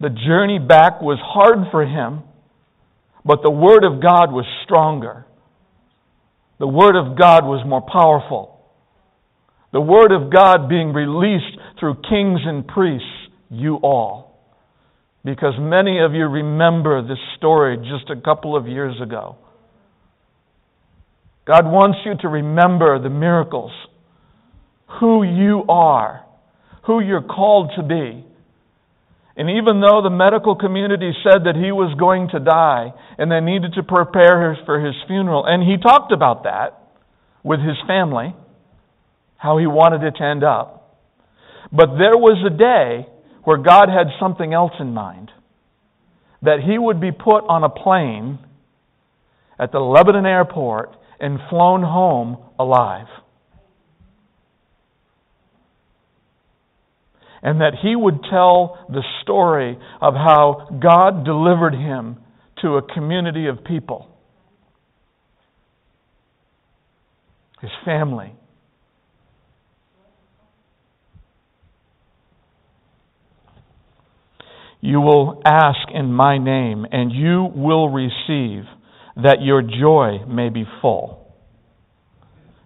The 0.00 0.08
journey 0.08 0.58
back 0.58 1.02
was 1.02 1.18
hard 1.22 1.70
for 1.70 1.84
him, 1.84 2.22
but 3.22 3.42
the 3.42 3.50
Word 3.50 3.84
of 3.84 4.02
God 4.02 4.32
was 4.32 4.46
stronger. 4.64 5.26
The 6.58 6.66
Word 6.66 6.96
of 6.96 7.18
God 7.18 7.44
was 7.44 7.62
more 7.66 7.82
powerful. 7.82 8.64
The 9.74 9.80
Word 9.80 10.10
of 10.10 10.32
God 10.32 10.70
being 10.70 10.94
released 10.94 11.58
through 11.78 11.96
kings 12.08 12.40
and 12.46 12.66
priests, 12.66 13.06
you 13.50 13.76
all. 13.76 14.29
Because 15.24 15.54
many 15.58 16.00
of 16.00 16.14
you 16.14 16.26
remember 16.26 17.02
this 17.02 17.18
story 17.36 17.76
just 17.76 18.10
a 18.10 18.20
couple 18.20 18.56
of 18.56 18.66
years 18.66 18.96
ago. 19.02 19.36
God 21.46 21.66
wants 21.66 21.98
you 22.04 22.14
to 22.22 22.28
remember 22.28 22.98
the 23.02 23.10
miracles, 23.10 23.72
who 25.00 25.22
you 25.22 25.64
are, 25.68 26.24
who 26.86 27.00
you're 27.00 27.22
called 27.22 27.72
to 27.76 27.82
be. 27.82 28.24
And 29.36 29.48
even 29.50 29.80
though 29.80 30.02
the 30.02 30.10
medical 30.10 30.54
community 30.54 31.12
said 31.22 31.44
that 31.44 31.56
he 31.56 31.72
was 31.72 31.96
going 31.98 32.28
to 32.28 32.40
die 32.40 32.92
and 33.18 33.30
they 33.30 33.40
needed 33.40 33.74
to 33.74 33.82
prepare 33.82 34.56
for 34.64 34.84
his 34.84 34.94
funeral, 35.06 35.44
and 35.46 35.62
he 35.62 35.76
talked 35.76 36.12
about 36.12 36.44
that 36.44 36.78
with 37.42 37.60
his 37.60 37.76
family, 37.86 38.34
how 39.36 39.58
he 39.58 39.66
wanted 39.66 40.02
it 40.06 40.16
to 40.18 40.24
end 40.24 40.44
up. 40.44 40.98
But 41.72 41.96
there 41.96 42.16
was 42.16 42.44
a 42.44 42.50
day 42.50 43.06
where 43.50 43.58
God 43.58 43.88
had 43.88 44.06
something 44.20 44.54
else 44.54 44.74
in 44.78 44.94
mind 44.94 45.32
that 46.40 46.60
he 46.64 46.78
would 46.78 47.00
be 47.00 47.10
put 47.10 47.40
on 47.48 47.64
a 47.64 47.68
plane 47.68 48.38
at 49.58 49.72
the 49.72 49.80
Lebanon 49.80 50.24
airport 50.24 50.94
and 51.18 51.36
flown 51.50 51.82
home 51.82 52.38
alive. 52.60 53.08
and 57.42 57.62
that 57.62 57.72
he 57.82 57.96
would 57.96 58.20
tell 58.30 58.86
the 58.90 59.02
story 59.22 59.78
of 60.02 60.12
how 60.12 60.68
God 60.78 61.24
delivered 61.24 61.72
him 61.72 62.18
to 62.60 62.76
a 62.76 62.82
community 62.82 63.46
of 63.46 63.64
people. 63.64 64.06
His 67.62 67.70
family. 67.86 68.34
You 74.80 75.00
will 75.00 75.42
ask 75.44 75.90
in 75.92 76.12
my 76.12 76.38
name, 76.38 76.86
and 76.90 77.12
you 77.12 77.48
will 77.54 77.90
receive, 77.90 78.64
that 79.16 79.42
your 79.42 79.62
joy 79.62 80.24
may 80.26 80.48
be 80.48 80.64
full. 80.80 81.20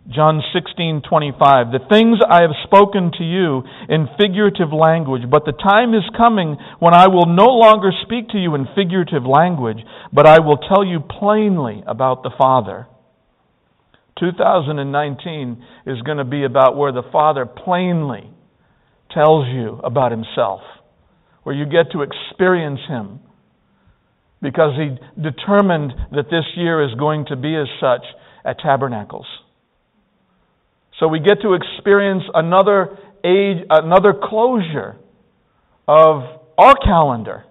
John 0.08 0.42
16:25 0.52 1.72
The 1.72 1.78
things 1.88 2.18
I 2.28 2.42
have 2.42 2.54
spoken 2.64 3.10
to 3.16 3.24
you 3.24 3.64
in 3.88 4.06
figurative 4.20 4.70
language 4.70 5.22
but 5.30 5.46
the 5.46 5.52
time 5.52 5.94
is 5.94 6.04
coming 6.14 6.58
when 6.78 6.92
I 6.92 7.08
will 7.08 7.24
no 7.24 7.46
longer 7.46 7.90
speak 8.04 8.28
to 8.30 8.38
you 8.38 8.54
in 8.54 8.68
figurative 8.76 9.24
language 9.24 9.78
but 10.12 10.26
I 10.26 10.40
will 10.40 10.58
tell 10.58 10.84
you 10.84 11.00
plainly 11.00 11.82
about 11.86 12.22
the 12.22 12.30
Father 12.36 12.86
2019 14.20 15.64
is 15.86 16.02
going 16.02 16.18
to 16.18 16.24
be 16.24 16.44
about 16.44 16.76
where 16.76 16.92
the 16.92 17.08
Father 17.10 17.46
plainly 17.46 18.30
tells 19.10 19.48
you 19.48 19.80
about 19.82 20.12
himself 20.12 20.60
where 21.44 21.54
you 21.54 21.64
get 21.64 21.92
to 21.92 22.02
experience 22.02 22.80
him 22.88 23.20
because 24.42 24.74
he 24.76 25.22
determined 25.22 25.92
that 26.12 26.24
this 26.24 26.44
year 26.56 26.84
is 26.84 26.94
going 26.98 27.24
to 27.26 27.36
be 27.36 27.56
as 27.56 27.68
such 27.80 28.04
at 28.44 28.58
tabernacles 28.58 29.26
so 31.00 31.08
we 31.08 31.18
get 31.18 31.42
to 31.42 31.54
experience 31.54 32.22
another 32.34 32.96
age, 33.24 33.58
another 33.68 34.14
closure 34.22 34.96
of 35.88 36.22
our 36.56 36.74
calendar 36.84 37.44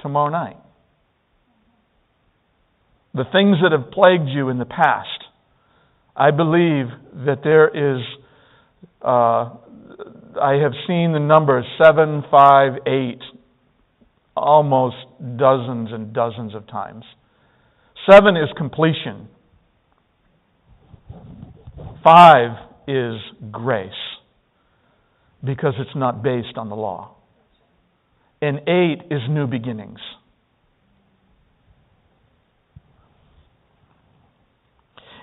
tomorrow 0.00 0.30
night. 0.30 0.56
The 3.14 3.24
things 3.32 3.56
that 3.62 3.72
have 3.72 3.90
plagued 3.90 4.28
you 4.28 4.50
in 4.50 4.58
the 4.58 4.66
past, 4.66 5.08
I 6.14 6.30
believe 6.30 6.86
that 7.26 7.38
there 7.42 7.96
is, 7.96 8.02
uh, 9.02 9.56
I 10.40 10.54
have 10.54 10.72
seen 10.86 11.12
the 11.12 11.18
numbers 11.18 11.64
seven, 11.82 12.22
five, 12.30 12.72
eight, 12.86 13.20
almost 14.36 14.96
dozens 15.36 15.90
and 15.92 16.12
dozens 16.12 16.54
of 16.54 16.66
times. 16.66 17.04
Seven 18.10 18.36
is 18.36 18.48
completion. 18.56 19.28
Five 22.02 22.50
is 22.88 23.16
grace 23.50 23.90
because 25.44 25.74
it's 25.78 25.94
not 25.96 26.22
based 26.22 26.56
on 26.56 26.68
the 26.68 26.76
law. 26.76 27.16
and 28.42 28.60
eight 28.66 29.02
is 29.10 29.20
new 29.28 29.46
beginnings. 29.46 30.00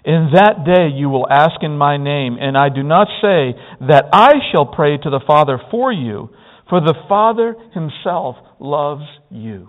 In 0.07 0.29
that 0.35 0.63
day 0.65 0.87
you 0.95 1.09
will 1.09 1.27
ask 1.29 1.61
in 1.61 1.77
my 1.77 1.97
name, 1.97 2.37
and 2.39 2.57
I 2.57 2.69
do 2.69 2.81
not 2.81 3.07
say 3.21 3.59
that 3.89 4.05
I 4.13 4.35
shall 4.53 4.65
pray 4.65 4.95
to 4.95 5.09
the 5.09 5.19
Father 5.27 5.59
for 5.69 5.91
you, 5.91 6.29
for 6.69 6.79
the 6.79 6.95
Father 7.09 7.55
himself 7.73 8.37
loves 8.57 9.03
you. 9.29 9.67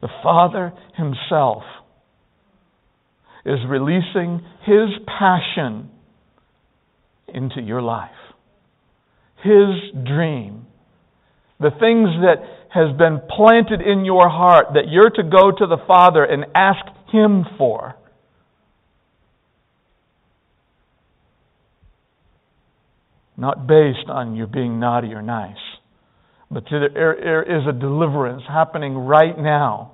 The 0.00 0.08
Father 0.22 0.72
himself 0.96 1.62
is 3.44 3.58
releasing 3.68 4.40
his 4.64 4.88
passion 5.06 5.90
into 7.28 7.60
your 7.60 7.82
life. 7.82 8.10
His 9.44 9.92
dream. 10.06 10.66
The 11.60 11.70
things 11.78 12.08
that 12.22 12.36
has 12.72 12.96
been 12.96 13.20
planted 13.28 13.82
in 13.82 14.06
your 14.06 14.30
heart 14.30 14.68
that 14.72 14.88
you're 14.88 15.10
to 15.10 15.22
go 15.22 15.50
to 15.50 15.66
the 15.66 15.84
Father 15.86 16.24
and 16.24 16.46
ask 16.54 16.78
him 17.10 17.44
for. 17.56 17.94
Not 23.36 23.66
based 23.66 24.08
on 24.08 24.34
you 24.34 24.46
being 24.46 24.80
naughty 24.80 25.12
or 25.14 25.22
nice, 25.22 25.56
but 26.50 26.64
there 26.70 27.42
is 27.42 27.66
a 27.68 27.72
deliverance 27.72 28.42
happening 28.48 28.96
right 28.96 29.38
now 29.38 29.92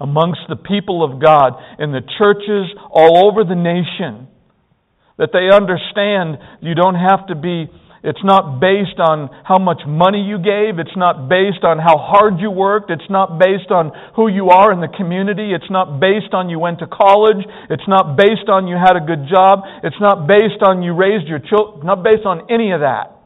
amongst 0.00 0.40
the 0.48 0.56
people 0.56 1.04
of 1.04 1.22
God 1.22 1.52
in 1.78 1.92
the 1.92 2.00
churches 2.18 2.76
all 2.90 3.30
over 3.30 3.44
the 3.44 3.54
nation. 3.54 4.26
That 5.16 5.30
they 5.32 5.54
understand 5.54 6.38
you 6.60 6.74
don't 6.74 6.96
have 6.96 7.28
to 7.28 7.36
be 7.36 7.70
it's 8.04 8.22
not 8.22 8.60
based 8.60 9.00
on 9.00 9.30
how 9.44 9.56
much 9.56 9.80
money 9.88 10.20
you 10.20 10.36
gave. 10.36 10.78
It's 10.78 10.94
not 10.94 11.26
based 11.26 11.64
on 11.64 11.78
how 11.78 11.96
hard 11.96 12.34
you 12.38 12.50
worked. 12.50 12.90
It's 12.90 13.08
not 13.08 13.38
based 13.38 13.72
on 13.72 13.92
who 14.14 14.28
you 14.28 14.50
are 14.50 14.70
in 14.72 14.82
the 14.84 14.92
community. 14.92 15.56
It's 15.56 15.70
not 15.70 16.00
based 16.00 16.34
on 16.34 16.50
you 16.50 16.58
went 16.58 16.80
to 16.80 16.86
college. 16.86 17.40
It's 17.70 17.88
not 17.88 18.14
based 18.14 18.52
on 18.52 18.68
you 18.68 18.76
had 18.76 19.00
a 19.00 19.00
good 19.00 19.24
job. 19.32 19.64
It's 19.82 19.96
not 20.00 20.28
based 20.28 20.60
on 20.60 20.82
you 20.82 20.92
raised 20.94 21.26
your 21.26 21.38
children. 21.38 21.86
Not 21.86 22.04
based 22.04 22.26
on 22.26 22.52
any 22.52 22.72
of 22.72 22.80
that. 22.80 23.16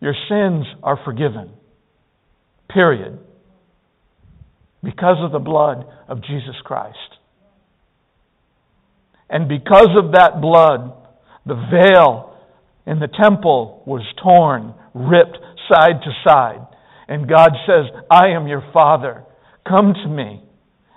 Your 0.00 0.14
sins 0.28 0.66
are 0.82 1.00
forgiven. 1.02 1.48
Period. 2.68 3.18
Because 4.84 5.16
of 5.24 5.32
the 5.32 5.38
blood 5.38 5.86
of 6.08 6.20
Jesus 6.20 6.56
Christ. 6.62 7.16
And 9.30 9.48
because 9.48 9.96
of 9.96 10.12
that 10.12 10.42
blood, 10.42 10.92
the 11.46 11.54
veil 11.54 12.29
and 12.90 13.00
the 13.00 13.06
temple 13.06 13.84
was 13.86 14.02
torn, 14.20 14.74
ripped 14.94 15.38
side 15.70 16.02
to 16.02 16.10
side. 16.26 16.66
And 17.06 17.28
God 17.28 17.50
says, 17.64 17.86
I 18.10 18.30
am 18.30 18.48
your 18.48 18.68
Father. 18.72 19.22
Come 19.64 19.94
to 19.94 20.08
me 20.08 20.42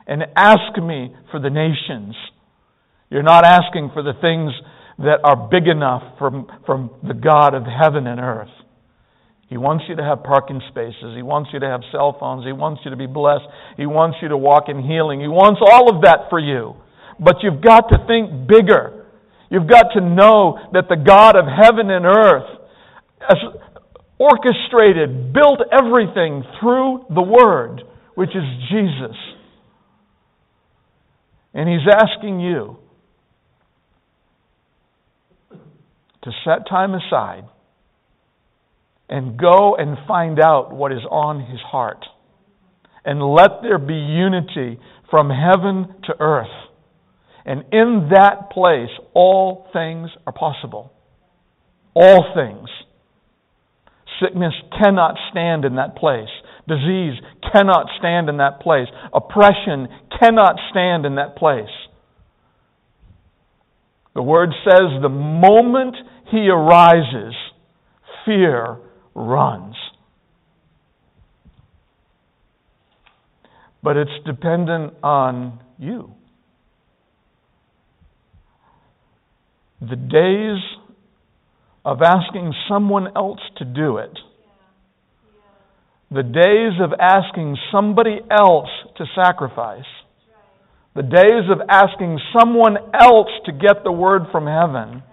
and 0.08 0.24
ask 0.36 0.76
me 0.82 1.14
for 1.30 1.40
the 1.40 1.52
nations. 1.52 2.16
You're 3.12 3.22
not 3.22 3.46
asking 3.46 3.92
for 3.94 4.02
the 4.02 4.14
things 4.14 4.54
that 5.06 5.20
are 5.24 5.48
big 5.52 5.68
enough 5.68 6.18
from, 6.18 6.48
from 6.66 6.90
the 7.08 7.14
God 7.14 7.54
of 7.54 7.62
heaven 7.66 8.08
and 8.08 8.20
earth. 8.20 8.50
He 9.48 9.58
wants 9.58 9.86
you 9.88 9.96
to 9.96 10.04
have 10.04 10.24
parking 10.24 10.64
spaces. 10.70 11.14
He 11.16 11.22
wants 11.22 11.52
you 11.54 11.60
to 11.60 11.68
have 11.68 11.82
cell 11.92 12.18
phones. 12.20 12.44
He 12.44 12.54
wants 12.54 12.82
you 12.84 12.90
to 12.90 12.98
be 12.98 13.06
blessed. 13.06 13.46
He 13.78 13.86
wants 13.86 14.18
you 14.20 14.30
to 14.30 14.38
walk 14.38 14.64
in 14.68 14.82
healing. 14.82 15.22
He 15.22 15.28
wants 15.28 15.62
all 15.62 15.96
of 15.96 16.02
that 16.02 16.32
for 16.32 16.40
you. 16.40 16.74
But 17.20 17.44
you've 17.44 17.62
got 17.62 17.90
to 17.90 18.04
think 18.08 18.48
bigger. 18.48 19.03
You've 19.54 19.70
got 19.70 19.90
to 19.94 20.02
know 20.02 20.58
that 20.74 20.86
the 20.90 20.96
God 20.96 21.36
of 21.36 21.46
heaven 21.46 21.92
and 21.92 22.08
earth 22.08 22.60
has 23.20 23.38
orchestrated, 24.18 25.32
built 25.32 25.60
everything 25.72 26.44
through 26.60 27.06
the 27.14 27.22
Word, 27.22 27.84
which 28.16 28.32
is 28.32 28.44
Jesus. 28.72 29.16
And 31.54 31.70
He's 31.70 31.88
asking 31.88 32.40
you 32.40 32.78
to 36.24 36.32
set 36.44 36.68
time 36.68 36.96
aside 36.96 37.44
and 39.08 39.38
go 39.38 39.76
and 39.76 40.00
find 40.08 40.40
out 40.40 40.74
what 40.74 40.92
is 40.92 41.06
on 41.12 41.42
His 41.42 41.60
heart. 41.60 42.04
And 43.06 43.22
let 43.22 43.62
there 43.62 43.78
be 43.78 43.94
unity 43.94 44.80
from 45.12 45.30
heaven 45.30 45.94
to 46.06 46.16
earth. 46.20 46.48
And 47.46 47.66
in 47.72 48.10
that 48.12 48.50
place, 48.52 48.90
all 49.14 49.68
things 49.74 50.10
are 50.26 50.34
possible. 50.34 50.94
All 51.94 52.34
things. 52.34 52.70
Sickness 54.22 54.54
cannot 54.82 55.16
stand 55.32 55.66
in 55.66 55.76
that 55.76 55.96
place. 55.96 56.30
Disease 56.68 57.16
cannot 57.52 57.88
stand 58.00 58.30
in 58.30 58.38
that 58.38 58.62
place. 58.62 58.88
Oppression 59.14 59.88
cannot 60.20 60.56
stand 60.72 61.06
in 61.06 61.16
that 61.16 61.36
place. 61.36 61.66
The 64.16 64.22
word 64.22 64.50
says 64.64 65.02
the 65.02 65.10
moment 65.10 65.96
he 66.32 66.48
arises, 66.48 67.34
fear 68.26 68.78
runs. 69.14 69.76
But 73.82 73.98
it's 73.98 74.12
dependent 74.26 74.94
on 75.04 75.60
you. 75.78 76.14
The 79.90 79.96
days 79.96 80.64
of 81.84 82.02
asking 82.02 82.54
someone 82.70 83.08
else 83.16 83.40
to 83.58 83.66
do 83.66 83.98
it, 83.98 84.18
the 86.10 86.24
days 86.24 86.80
of 86.80 86.94
asking 87.00 87.58
somebody 87.72 88.20
else 88.32 88.70
to 88.98 89.06
sacrifice, 89.16 89.90
the 90.96 91.02
days 91.02 91.50
of 91.52 91.60
asking 91.70 92.20
someone 92.38 92.78
else 92.94 93.30
to 93.46 93.52
get 93.52 93.84
the 93.84 93.92
word 93.92 94.24
from 94.32 94.46
heaven, 94.46 95.04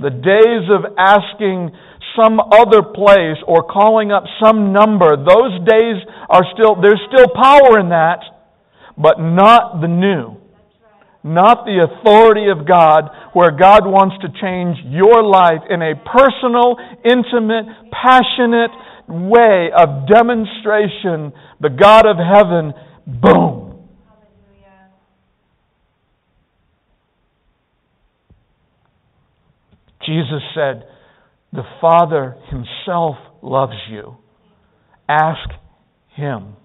the 0.00 0.10
days 0.10 0.70
of 0.70 0.94
asking 0.96 1.70
some 2.14 2.38
other 2.38 2.82
place 2.82 3.38
or 3.46 3.64
calling 3.64 4.12
up 4.12 4.24
some 4.44 4.72
number, 4.72 5.16
those 5.16 5.58
days 5.66 5.96
are 6.28 6.44
still, 6.54 6.80
there's 6.80 7.00
still 7.12 7.26
power 7.34 7.80
in 7.80 7.88
that, 7.88 8.20
but 8.96 9.18
not 9.18 9.80
the 9.80 9.88
new 9.88 10.40
not 11.22 11.64
the 11.66 11.84
authority 11.84 12.46
of 12.48 12.66
God, 12.66 13.10
where 13.34 13.50
God 13.50 13.84
wants 13.84 14.16
to 14.22 14.28
change 14.40 14.78
your 14.88 15.22
life 15.22 15.62
in 15.68 15.82
a 15.82 15.94
personal, 15.94 16.76
intimate, 17.04 17.66
passionate 17.92 18.70
way 19.08 19.68
of 19.76 20.08
demonstration. 20.08 21.32
The 21.60 21.68
God 21.68 22.06
of 22.06 22.16
heaven, 22.16 22.72
boom. 23.06 23.70
Jesus 30.06 30.42
said, 30.54 30.84
The 31.52 31.62
Father 31.80 32.36
Himself 32.48 33.16
loves 33.42 33.76
you. 33.90 34.16
Ask 35.08 35.50
Him. 36.16 36.56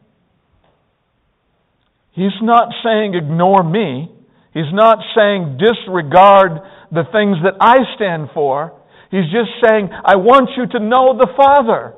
He's 2.14 2.32
not 2.42 2.70
saying, 2.84 3.14
Ignore 3.14 3.64
me. 3.64 4.15
He's 4.56 4.72
not 4.72 5.04
saying 5.12 5.60
disregard 5.60 6.64
the 6.88 7.04
things 7.12 7.44
that 7.44 7.60
I 7.60 7.84
stand 8.00 8.32
for. 8.34 8.72
He's 9.12 9.28
just 9.28 9.52
saying, 9.60 9.92
I 9.92 10.16
want 10.16 10.56
you 10.56 10.64
to 10.64 10.80
know 10.80 11.12
the 11.12 11.28
Father. 11.36 11.92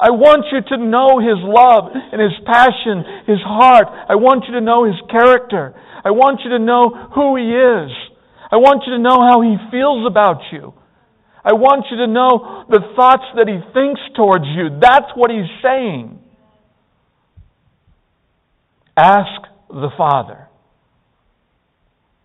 I 0.00 0.08
want 0.08 0.48
you 0.48 0.64
to 0.64 0.76
know 0.80 1.20
His 1.20 1.36
love 1.44 1.92
and 1.92 2.16
His 2.16 2.40
passion, 2.48 3.04
His 3.28 3.44
heart. 3.44 3.84
I 3.84 4.16
want 4.16 4.48
you 4.48 4.56
to 4.56 4.64
know 4.64 4.88
His 4.88 4.96
character. 5.12 5.76
I 5.76 6.10
want 6.16 6.40
you 6.42 6.56
to 6.56 6.58
know 6.58 6.88
who 7.12 7.36
He 7.36 7.52
is. 7.52 7.92
I 8.50 8.56
want 8.56 8.88
you 8.88 8.96
to 8.96 9.02
know 9.04 9.20
how 9.20 9.44
He 9.44 9.60
feels 9.70 10.08
about 10.08 10.40
you. 10.50 10.72
I 11.44 11.52
want 11.52 11.84
you 11.92 11.98
to 11.98 12.08
know 12.08 12.64
the 12.72 12.80
thoughts 12.96 13.28
that 13.36 13.44
He 13.44 13.60
thinks 13.76 14.00
towards 14.16 14.48
you. 14.48 14.80
That's 14.80 15.12
what 15.14 15.30
He's 15.30 15.52
saying. 15.60 16.18
Ask 18.96 19.44
the 19.68 19.92
Father. 19.98 20.49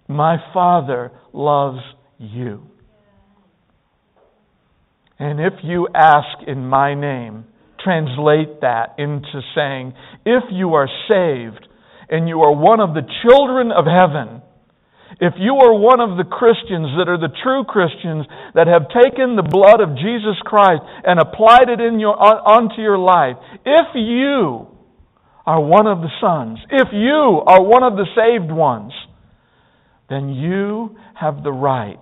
My 0.07 0.37
Father 0.53 1.11
loves 1.33 1.81
you. 2.19 2.61
And 5.17 5.39
if 5.39 5.53
you 5.63 5.87
ask 5.95 6.45
in 6.47 6.67
my 6.67 6.93
name, 6.93 7.45
translate 7.83 8.61
that 8.61 8.95
into 8.97 9.41
saying, 9.55 9.93
if 10.25 10.43
you 10.51 10.73
are 10.73 10.89
saved 11.07 11.67
and 12.09 12.27
you 12.27 12.41
are 12.41 12.53
one 12.53 12.79
of 12.79 12.93
the 12.93 13.07
children 13.23 13.71
of 13.71 13.85
heaven, 13.85 14.41
if 15.21 15.33
you 15.37 15.55
are 15.55 15.73
one 15.73 16.01
of 16.01 16.17
the 16.17 16.25
Christians 16.25 16.91
that 16.97 17.07
are 17.07 17.17
the 17.17 17.33
true 17.43 17.63
Christians 17.63 18.25
that 18.53 18.67
have 18.67 18.89
taken 18.91 19.35
the 19.35 19.47
blood 19.47 19.79
of 19.79 19.95
Jesus 19.95 20.35
Christ 20.43 20.81
and 21.05 21.19
applied 21.19 21.69
it 21.69 21.79
in 21.79 21.99
your, 21.99 22.17
onto 22.17 22.81
your 22.81 22.97
life, 22.97 23.37
if 23.63 23.87
you 23.95 24.67
are 25.45 25.61
one 25.61 25.87
of 25.87 25.99
the 25.99 26.11
sons, 26.19 26.59
if 26.69 26.89
you 26.91 27.41
are 27.47 27.63
one 27.63 27.83
of 27.83 27.95
the 27.95 28.09
saved 28.17 28.51
ones, 28.51 28.91
then 30.09 30.29
you 30.29 30.95
have 31.15 31.43
the 31.43 31.51
right 31.51 31.99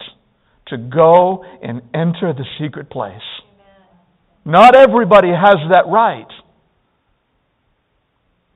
to 0.67 0.77
go 0.77 1.43
and 1.61 1.81
enter 1.93 2.33
the 2.33 2.45
secret 2.59 2.89
place. 2.89 3.21
Not 4.45 4.75
everybody 4.75 5.29
has 5.29 5.55
that 5.71 5.85
right. 5.87 6.27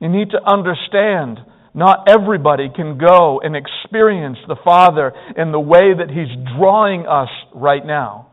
You 0.00 0.08
need 0.08 0.30
to 0.30 0.38
understand 0.44 1.38
not 1.74 2.08
everybody 2.08 2.68
can 2.74 2.98
go 2.98 3.40
and 3.42 3.54
experience 3.56 4.38
the 4.46 4.56
Father 4.64 5.12
in 5.36 5.52
the 5.52 5.60
way 5.60 5.94
that 5.96 6.08
He's 6.08 6.56
drawing 6.56 7.06
us 7.06 7.28
right 7.54 7.84
now. 7.84 8.28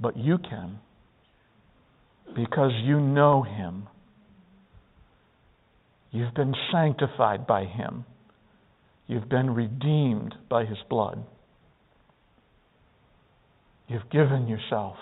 But 0.00 0.16
you 0.16 0.38
can 0.38 0.78
because 2.34 2.72
you 2.82 3.00
know 3.00 3.42
Him. 3.42 3.88
You've 6.12 6.34
been 6.34 6.54
sanctified 6.70 7.46
by 7.46 7.64
Him. 7.64 8.04
You've 9.06 9.28
been 9.28 9.50
redeemed 9.50 10.34
by 10.48 10.64
His 10.64 10.78
blood. 10.88 11.24
You've 13.88 14.08
given 14.10 14.46
yourself 14.46 14.96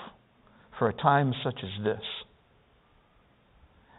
for 0.78 0.88
a 0.88 0.94
time 0.94 1.34
such 1.44 1.58
as 1.62 1.84
this. 1.84 2.02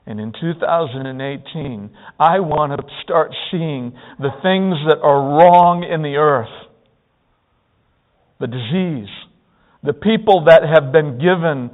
And 0.06 0.19
in 0.19 0.34
2018, 0.34 1.91
I 2.19 2.39
want 2.39 2.71
to 2.80 2.88
start 3.04 3.32
seeing 3.52 3.93
the 4.17 4.32
things 4.41 4.76
that 4.88 4.97
are 5.04 5.38
wrong 5.38 5.84
in 5.84 6.02
the 6.02 6.15
earth 6.15 6.50
the 8.41 8.47
disease, 8.47 9.10
the 9.84 9.93
people 9.93 10.45
that 10.45 10.63
have 10.63 10.91
been 10.91 11.19
given 11.19 11.69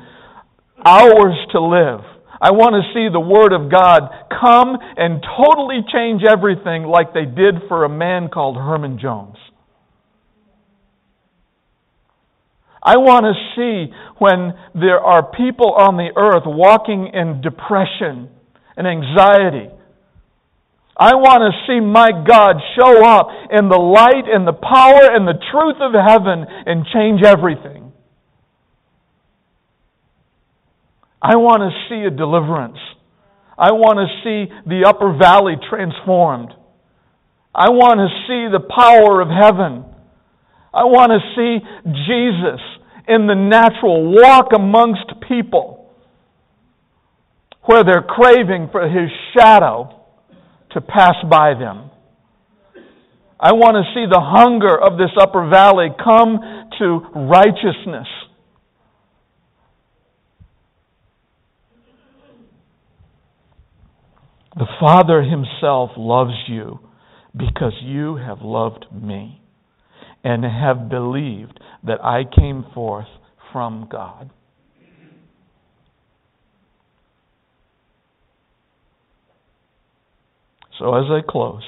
hours 0.86 1.36
to 1.54 1.62
live. 1.62 2.02
I 2.40 2.52
want 2.52 2.76
to 2.78 2.94
see 2.94 3.10
the 3.12 3.20
Word 3.20 3.54
of 3.54 3.72
God 3.72 4.10
come 4.30 4.78
and 4.98 5.24
totally 5.38 5.82
change 5.92 6.22
everything 6.24 6.84
like 6.84 7.14
they 7.14 7.26
did 7.26 7.68
for 7.68 7.84
a 7.84 7.90
man 7.90 8.30
called 8.30 8.58
Herman 8.58 9.00
Jones. 9.00 9.38
I 12.82 12.98
want 12.98 13.26
to 13.26 13.34
see 13.58 13.94
when 14.20 14.54
there 14.80 15.00
are 15.00 15.32
people 15.32 15.74
on 15.74 15.98
the 15.98 16.10
earth 16.16 16.44
walking 16.46 17.12
in 17.14 17.42
depression 17.42 18.30
and 18.78 18.88
anxiety. 18.88 19.68
I 20.96 21.14
want 21.16 21.44
to 21.46 21.54
see 21.68 21.80
my 21.80 22.10
God 22.12 22.56
show 22.80 23.06
up 23.06 23.30
in 23.52 23.70
the 23.70 23.78
light 23.78 24.26
and 24.26 24.48
the 24.48 24.54
power 24.54 25.14
and 25.14 25.28
the 25.28 25.38
truth 25.52 25.78
of 25.82 25.94
heaven 25.94 26.46
and 26.48 26.86
change 26.94 27.24
everything. 27.24 27.87
I 31.22 31.36
want 31.36 31.62
to 31.62 31.72
see 31.90 32.06
a 32.06 32.12
deliverance. 32.12 32.78
I 33.58 33.72
want 33.72 33.98
to 33.98 34.08
see 34.24 34.54
the 34.70 34.86
upper 34.88 35.18
valley 35.18 35.56
transformed. 35.70 36.54
I 37.54 37.72
want 37.72 37.98
to 37.98 38.10
see 38.28 38.52
the 38.52 38.62
power 38.62 39.20
of 39.20 39.30
heaven. 39.30 39.84
I 40.72 40.84
want 40.86 41.12
to 41.12 41.20
see 41.34 41.58
Jesus 42.06 42.62
in 43.08 43.26
the 43.26 43.34
natural 43.34 44.14
walk 44.14 44.50
amongst 44.56 45.10
people 45.28 45.90
where 47.64 47.84
they're 47.84 48.04
craving 48.04 48.70
for 48.72 48.88
his 48.88 49.10
shadow 49.36 49.94
to 50.72 50.82
pass 50.82 51.16
by 51.30 51.54
them. 51.54 51.90
I 53.40 53.54
want 53.54 53.76
to 53.76 53.84
see 53.94 54.06
the 54.10 54.22
hunger 54.22 54.78
of 54.78 54.98
this 54.98 55.12
upper 55.20 55.50
valley 55.50 55.90
come 55.98 56.40
to 56.80 56.88
righteousness. 57.14 58.08
The 64.58 64.66
Father 64.80 65.22
Himself 65.22 65.92
loves 65.98 66.34
you 66.48 66.80
because 67.36 67.74
you 67.84 68.16
have 68.16 68.40
loved 68.42 68.88
me 68.92 69.40
and 70.24 70.44
have 70.44 70.90
believed 70.90 71.60
that 71.86 72.04
I 72.04 72.24
came 72.24 72.66
forth 72.74 73.06
from 73.54 73.88
God. 73.92 74.32
So, 80.80 80.96
as 80.96 81.06
I 81.10 81.22
close, 81.28 81.64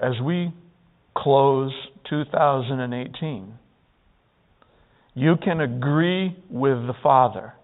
as 0.00 0.14
we 0.22 0.52
close 1.16 1.72
2018, 2.10 3.54
you 5.14 5.34
can 5.42 5.60
agree 5.60 6.36
with 6.50 6.86
the 6.86 6.94
Father. 7.02 7.54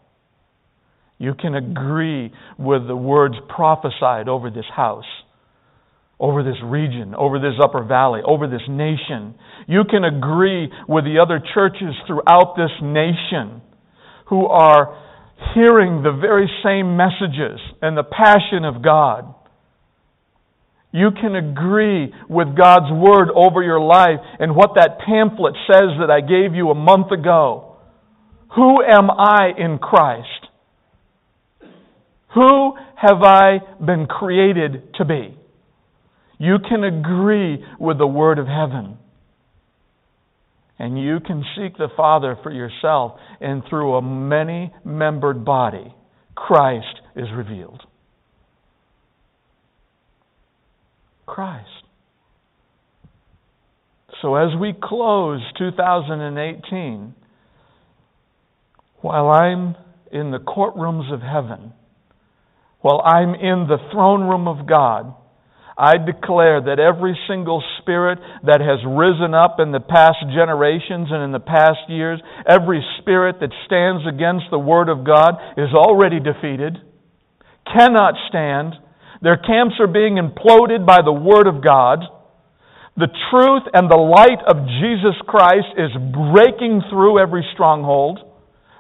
You 1.23 1.35
can 1.35 1.55
agree 1.55 2.33
with 2.59 2.87
the 2.87 2.97
words 2.97 3.37
prophesied 3.49 4.29
over 4.29 4.51
this 4.51 4.67
house 4.75 5.05
over 6.23 6.45
this 6.45 6.57
region, 6.65 7.17
over 7.17 7.41
this 7.41 7.59
upper 7.61 7.83
valley, 7.83 8.21
over 8.25 8.47
this 8.47 8.63
nation. 8.69 9.35
You 9.67 9.83
can 9.91 10.05
agree 10.05 10.71
with 10.89 11.03
the 11.03 11.19
other 11.21 11.43
churches 11.53 11.97
throughout 12.07 12.55
this 12.57 12.71
nation 12.81 13.61
who 14.29 14.47
are 14.47 14.97
hearing 15.53 16.05
the 16.05 16.13
very 16.13 16.49
same 16.63 16.97
messages 16.97 17.59
and 17.83 17.99
the 17.99 18.05
passion 18.05 18.65
of 18.65 18.85
God. 18.85 19.35
You 20.93 21.11
can 21.11 21.35
agree 21.35 22.15
with 22.31 22.57
God's 22.57 22.93
word 22.93 23.29
over 23.35 23.61
your 23.61 23.81
life 23.81 24.21
and 24.39 24.55
what 24.55 24.77
that 24.77 25.01
pamphlet 25.05 25.55
says 25.67 25.99
that 25.99 26.11
I 26.11 26.21
gave 26.21 26.55
you 26.55 26.71
a 26.71 26.75
month 26.75 27.11
ago. 27.11 27.79
Who 28.55 28.81
am 28.81 29.11
I 29.11 29.51
in 29.59 29.79
Christ? 29.79 30.42
Who 32.35 32.75
have 32.97 33.23
I 33.23 33.59
been 33.85 34.07
created 34.07 34.95
to 34.95 35.05
be? 35.05 35.37
You 36.39 36.57
can 36.67 36.83
agree 36.83 37.65
with 37.79 37.99
the 37.99 38.07
Word 38.07 38.39
of 38.39 38.47
heaven. 38.47 38.99
And 40.79 41.01
you 41.01 41.21
can 41.21 41.45
seek 41.57 41.77
the 41.77 41.89
Father 41.97 42.37
for 42.43 42.51
yourself, 42.51 43.13
and 43.41 43.63
through 43.69 43.95
a 43.95 44.03
many 44.03 44.73
membered 44.85 45.45
body, 45.45 45.95
Christ 46.35 47.01
is 47.15 47.29
revealed. 47.33 47.83
Christ. 51.27 51.69
So 54.21 54.37
as 54.37 54.59
we 54.59 54.75
close 54.81 55.41
2018, 55.59 57.15
while 59.01 59.29
I'm 59.29 59.77
in 60.11 60.31
the 60.31 60.39
courtrooms 60.39 61.13
of 61.13 61.21
heaven, 61.21 61.73
while 62.83 63.01
I'm 63.01 63.35
in 63.35 63.67
the 63.69 63.79
throne 63.93 64.29
room 64.29 64.47
of 64.47 64.67
God, 64.67 65.15
I 65.79 65.97
declare 65.97 66.61
that 66.61 66.79
every 66.79 67.17
single 67.27 67.63
spirit 67.81 68.19
that 68.45 68.61
has 68.61 68.85
risen 68.85 69.33
up 69.33 69.57
in 69.59 69.73
the 69.73 69.81
past 69.81 70.21
generations 70.35 71.09
and 71.11 71.25
in 71.25 71.33
the 71.33 71.41
past 71.41 71.89
years, 71.89 72.21
every 72.47 72.85
spirit 73.01 73.41
that 73.41 73.55
stands 73.67 74.05
against 74.07 74.51
the 74.51 74.59
Word 74.59 74.91
of 74.91 75.07
God 75.07 75.41
is 75.57 75.73
already 75.73 76.21
defeated, 76.21 76.77
cannot 77.65 78.15
stand. 78.29 78.75
Their 79.23 79.39
camps 79.39 79.77
are 79.81 79.89
being 79.89 80.21
imploded 80.21 80.85
by 80.85 81.01
the 81.03 81.15
Word 81.15 81.47
of 81.47 81.65
God. 81.65 82.05
The 82.99 83.09
truth 83.31 83.63
and 83.73 83.89
the 83.89 83.97
light 83.97 84.45
of 84.45 84.69
Jesus 84.83 85.17
Christ 85.25 85.73
is 85.79 85.95
breaking 85.95 86.83
through 86.91 87.19
every 87.19 87.47
stronghold 87.55 88.32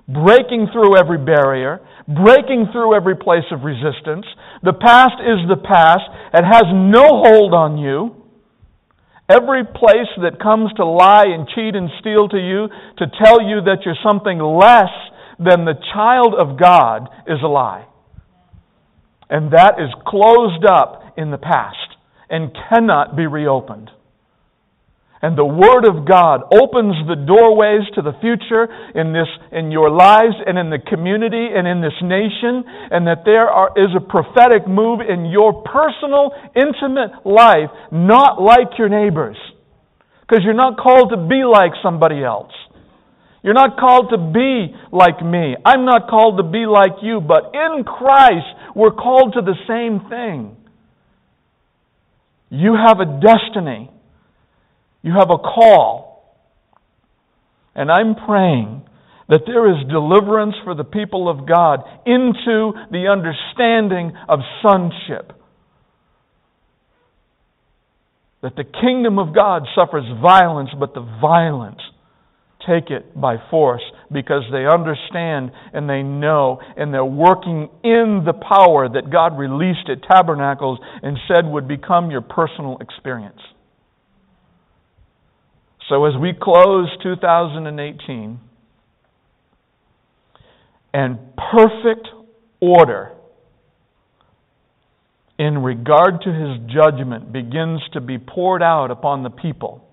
breaking 0.08 0.68
through 0.72 0.96
every 0.96 1.18
barrier, 1.18 1.80
breaking 2.06 2.68
through 2.72 2.94
every 2.94 3.16
place 3.16 3.46
of 3.50 3.62
resistance. 3.62 4.26
The 4.62 4.72
past 4.72 5.20
is 5.20 5.48
the 5.48 5.60
past. 5.62 6.02
It 6.34 6.44
has 6.44 6.64
no 6.72 7.22
hold 7.22 7.54
on 7.54 7.78
you. 7.78 8.16
Every 9.28 9.64
place 9.64 10.10
that 10.20 10.42
comes 10.42 10.72
to 10.76 10.84
lie 10.84 11.26
and 11.26 11.48
cheat 11.48 11.74
and 11.74 11.88
steal 12.00 12.28
to 12.28 12.38
you, 12.38 12.68
to 12.98 13.06
tell 13.24 13.40
you 13.40 13.62
that 13.62 13.78
you're 13.84 13.96
something 14.04 14.38
less 14.38 14.90
than 15.38 15.64
the 15.64 15.78
child 15.94 16.34
of 16.34 16.58
God, 16.58 17.08
is 17.26 17.38
a 17.42 17.46
lie. 17.46 17.86
And 19.30 19.52
that 19.52 19.76
is 19.78 19.88
closed 20.06 20.64
up 20.68 21.14
in 21.16 21.30
the 21.30 21.38
past 21.38 21.76
and 22.28 22.54
cannot 22.68 23.16
be 23.16 23.26
reopened. 23.26 23.90
And 25.22 25.38
the 25.38 25.46
Word 25.46 25.86
of 25.86 26.02
God 26.02 26.42
opens 26.50 26.98
the 27.06 27.14
doorways 27.14 27.86
to 27.94 28.02
the 28.02 28.18
future 28.18 28.66
in 28.98 29.14
this, 29.14 29.30
in 29.52 29.70
your 29.70 29.88
lives 29.88 30.34
and 30.44 30.58
in 30.58 30.68
the 30.68 30.82
community 30.82 31.46
and 31.54 31.62
in 31.62 31.80
this 31.80 31.94
nation, 32.02 32.66
and 32.90 33.06
that 33.06 33.22
there 33.24 33.46
are, 33.46 33.70
is 33.78 33.94
a 33.94 34.02
prophetic 34.02 34.66
move 34.66 34.98
in 34.98 35.26
your 35.26 35.62
personal, 35.62 36.34
intimate 36.58 37.22
life, 37.24 37.70
not 37.92 38.42
like 38.42 38.74
your 38.76 38.88
neighbors. 38.88 39.38
Because 40.26 40.42
you're 40.42 40.58
not 40.58 40.76
called 40.76 41.10
to 41.14 41.16
be 41.16 41.46
like 41.46 41.70
somebody 41.84 42.24
else. 42.24 42.50
You're 43.44 43.54
not 43.54 43.78
called 43.78 44.10
to 44.10 44.18
be 44.18 44.74
like 44.90 45.22
me. 45.22 45.54
I'm 45.64 45.84
not 45.84 46.08
called 46.10 46.38
to 46.38 46.44
be 46.44 46.66
like 46.66 46.98
you, 47.00 47.20
but 47.20 47.54
in 47.54 47.84
Christ, 47.84 48.46
we're 48.74 48.90
called 48.90 49.34
to 49.34 49.42
the 49.42 49.54
same 49.70 50.08
thing. 50.10 50.56
You 52.50 52.74
have 52.74 52.98
a 52.98 53.20
destiny. 53.22 53.90
You 55.02 55.12
have 55.12 55.30
a 55.30 55.38
call. 55.38 56.10
And 57.74 57.90
I'm 57.90 58.14
praying 58.14 58.82
that 59.28 59.42
there 59.46 59.70
is 59.70 59.86
deliverance 59.88 60.54
for 60.64 60.74
the 60.74 60.84
people 60.84 61.28
of 61.28 61.48
God 61.48 61.80
into 62.06 62.72
the 62.90 63.08
understanding 63.10 64.12
of 64.28 64.40
sonship. 64.62 65.32
that 68.42 68.56
the 68.56 68.64
kingdom 68.64 69.18
of 69.18 69.34
God 69.34 69.62
suffers 69.74 70.04
violence, 70.20 70.70
but 70.78 70.94
the 70.94 71.06
violent 71.20 71.80
take 72.66 72.90
it 72.90 73.18
by 73.20 73.36
force 73.50 73.82
because 74.12 74.42
they 74.52 74.66
understand 74.66 75.50
and 75.72 75.88
they 75.88 76.02
know 76.02 76.60
and 76.76 76.92
they're 76.92 77.04
working 77.04 77.68
in 77.82 78.22
the 78.24 78.34
power 78.34 78.88
that 78.88 79.10
God 79.10 79.36
released 79.38 79.88
at 79.88 79.98
Tabernacles 80.08 80.78
and 81.02 81.18
said 81.26 81.44
would 81.44 81.66
become 81.66 82.10
your 82.10 82.20
personal 82.20 82.78
experience. 82.80 83.40
So 85.88 86.04
as 86.06 86.14
we 86.20 86.32
close 86.40 86.88
2018 87.02 88.40
and 90.94 91.18
perfect 91.36 92.08
order 92.60 93.12
in 95.38 95.58
regard 95.58 96.20
to 96.22 96.32
his 96.32 96.72
judgment 96.72 97.32
begins 97.32 97.80
to 97.92 98.00
be 98.00 98.18
poured 98.18 98.62
out 98.62 98.90
upon 98.90 99.22
the 99.22 99.30
people. 99.30 99.84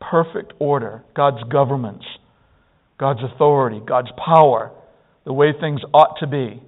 Perfect 0.00 0.54
order, 0.58 1.04
God's 1.14 1.42
governments, 1.50 2.06
God's 2.98 3.20
authority, 3.22 3.80
God's 3.86 4.08
power, 4.16 4.72
the 5.26 5.32
way 5.32 5.52
things 5.60 5.80
ought 5.92 6.18
to 6.20 6.26
be, 6.26 6.62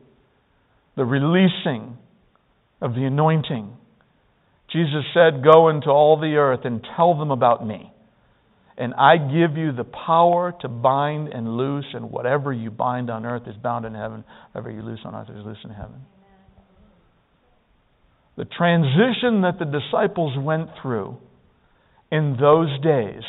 the 0.96 1.04
releasing 1.04 1.96
of 2.82 2.94
the 2.94 3.04
anointing. 3.04 3.72
Jesus 4.72 5.04
said, 5.14 5.42
Go 5.42 5.68
into 5.68 5.90
all 5.90 6.18
the 6.18 6.36
earth 6.36 6.60
and 6.64 6.84
tell 6.96 7.18
them 7.18 7.30
about 7.30 7.66
me. 7.66 7.92
And 8.76 8.94
I 8.94 9.18
give 9.18 9.58
you 9.58 9.72
the 9.72 9.84
power 9.84 10.54
to 10.62 10.68
bind 10.68 11.28
and 11.28 11.56
loose, 11.56 11.86
and 11.92 12.10
whatever 12.10 12.52
you 12.52 12.70
bind 12.70 13.10
on 13.10 13.26
earth 13.26 13.42
is 13.46 13.56
bound 13.56 13.84
in 13.84 13.94
heaven, 13.94 14.24
whatever 14.52 14.70
you 14.70 14.82
loose 14.82 15.00
on 15.04 15.14
earth 15.14 15.28
is 15.28 15.44
loose 15.44 15.58
in 15.64 15.70
heaven. 15.70 16.00
The 18.36 18.46
transition 18.46 19.42
that 19.42 19.58
the 19.58 19.66
disciples 19.66 20.34
went 20.38 20.70
through 20.80 21.18
in 22.10 22.38
those 22.40 22.80
days, 22.80 23.22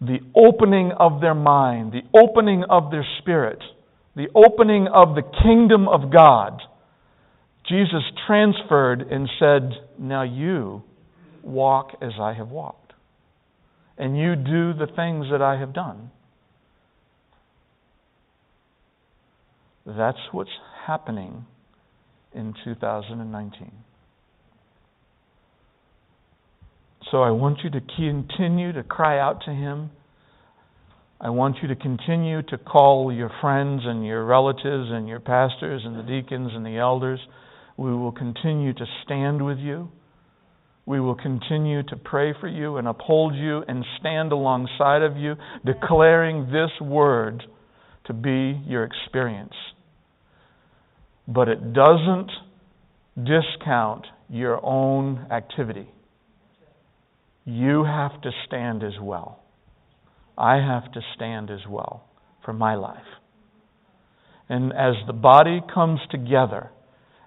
the 0.00 0.18
opening 0.36 0.92
of 0.96 1.20
their 1.20 1.34
mind, 1.34 1.92
the 1.92 2.18
opening 2.18 2.64
of 2.70 2.90
their 2.92 3.06
spirit, 3.18 3.58
the 4.14 4.28
opening 4.34 4.86
of 4.86 5.16
the 5.16 5.22
kingdom 5.42 5.88
of 5.88 6.12
God, 6.12 6.60
Jesus 7.68 8.02
transferred 8.26 9.02
and 9.02 9.28
said, 9.38 9.70
Now 9.98 10.22
you 10.22 10.82
walk 11.42 11.96
as 12.00 12.12
I 12.20 12.34
have 12.34 12.48
walked 12.48 12.82
and 13.98 14.18
you 14.18 14.34
do 14.34 14.72
the 14.72 14.88
things 14.96 15.26
that 15.30 15.42
I 15.42 15.58
have 15.58 15.72
done. 15.72 16.10
That's 19.86 20.18
what's 20.30 20.50
happening 20.86 21.44
in 22.34 22.54
2019. 22.64 23.72
So 27.10 27.22
I 27.22 27.30
want 27.30 27.58
you 27.62 27.70
to 27.70 27.80
continue 27.80 28.72
to 28.72 28.82
cry 28.82 29.20
out 29.20 29.42
to 29.44 29.50
Him. 29.50 29.90
I 31.20 31.30
want 31.30 31.56
you 31.62 31.68
to 31.68 31.76
continue 31.76 32.42
to 32.42 32.58
call 32.58 33.12
your 33.12 33.30
friends 33.40 33.82
and 33.84 34.04
your 34.06 34.24
relatives 34.24 34.88
and 34.90 35.08
your 35.08 35.20
pastors 35.20 35.82
and 35.84 35.96
the 35.98 36.02
deacons 36.02 36.52
and 36.54 36.64
the 36.64 36.78
elders. 36.78 37.20
We 37.82 37.92
will 37.92 38.12
continue 38.12 38.72
to 38.74 38.86
stand 39.04 39.44
with 39.44 39.58
you. 39.58 39.88
We 40.86 41.00
will 41.00 41.16
continue 41.16 41.82
to 41.82 41.96
pray 41.96 42.32
for 42.40 42.46
you 42.46 42.76
and 42.76 42.86
uphold 42.86 43.34
you 43.34 43.64
and 43.66 43.84
stand 43.98 44.30
alongside 44.30 45.02
of 45.02 45.16
you, 45.16 45.34
declaring 45.66 46.46
this 46.52 46.70
word 46.80 47.42
to 48.04 48.12
be 48.12 48.62
your 48.68 48.84
experience. 48.84 49.54
But 51.26 51.48
it 51.48 51.72
doesn't 51.72 52.30
discount 53.16 54.06
your 54.28 54.64
own 54.64 55.26
activity. 55.32 55.88
You 57.44 57.82
have 57.82 58.20
to 58.22 58.30
stand 58.46 58.84
as 58.84 58.94
well. 59.02 59.42
I 60.38 60.58
have 60.58 60.92
to 60.92 61.00
stand 61.16 61.50
as 61.50 61.66
well 61.68 62.04
for 62.44 62.52
my 62.52 62.76
life. 62.76 62.98
And 64.48 64.72
as 64.72 64.94
the 65.08 65.12
body 65.12 65.60
comes 65.74 65.98
together, 66.12 66.70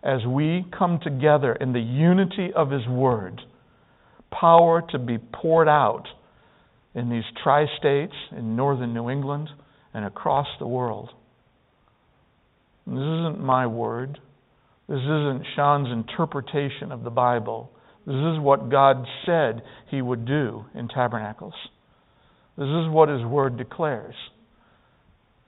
as 0.06 0.24
we 0.26 0.64
come 0.78 0.99
together 1.03 1.53
in 1.53 1.74
the 1.74 1.80
unity 1.80 2.51
of 2.56 2.70
His 2.70 2.88
Word, 2.88 3.41
power 4.32 4.84
to 4.91 4.99
be 4.99 5.18
poured 5.18 5.68
out 5.68 6.06
in 6.93 7.10
these 7.10 7.24
tri 7.43 7.66
states, 7.80 8.14
in 8.32 8.56
northern 8.56 8.93
New 8.93 9.10
England, 9.10 9.49
and 9.93 10.06
across 10.06 10.47
the 10.60 10.68
world. 10.68 11.10
This 12.86 12.97
isn't 12.97 13.39
my 13.39 13.66
word. 13.66 14.20
This 14.88 14.99
isn't 14.99 15.43
Sean's 15.56 15.89
interpretation 15.91 16.91
of 16.91 17.03
the 17.03 17.10
Bible. 17.10 17.72
This 18.06 18.14
is 18.14 18.39
what 18.39 18.70
God 18.70 19.06
said 19.26 19.64
He 19.89 20.01
would 20.01 20.26
do 20.26 20.66
in 20.76 20.88
tabernacles. 20.88 21.56
This 22.58 22.68
is 22.68 22.88
what 22.89 23.10
His 23.10 23.24
Word 23.24 23.58
declares. 23.58 24.14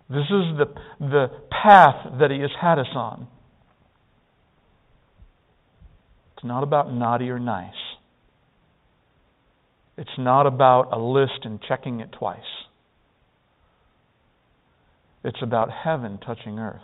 This 0.10 0.24
is 0.24 0.58
the, 0.58 0.74
the 1.00 1.28
path 1.52 2.20
that 2.20 2.32
He 2.32 2.40
has 2.40 2.50
had 2.60 2.80
us 2.80 2.88
on. 2.96 3.28
It's 6.38 6.46
not 6.46 6.62
about 6.62 6.94
naughty 6.94 7.32
or 7.32 7.40
nice. 7.40 7.74
It's 9.98 10.10
not 10.20 10.46
about 10.46 10.90
a 10.94 11.00
list 11.00 11.40
and 11.46 11.60
checking 11.68 12.00
it 12.00 12.12
twice. 12.12 12.38
It's 15.24 15.42
about 15.42 15.72
heaven 15.72 16.20
touching 16.24 16.60
earth. 16.60 16.80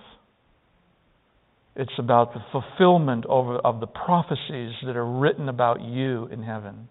It's 1.76 1.94
about 2.00 2.34
the 2.34 2.40
fulfillment 2.52 3.28
of 3.30 3.80
the 3.80 3.86
prophecies 3.86 4.74
that 4.88 4.96
are 4.96 5.20
written 5.20 5.48
about 5.48 5.82
you 5.82 6.26
in 6.32 6.42
heaven. 6.42 6.88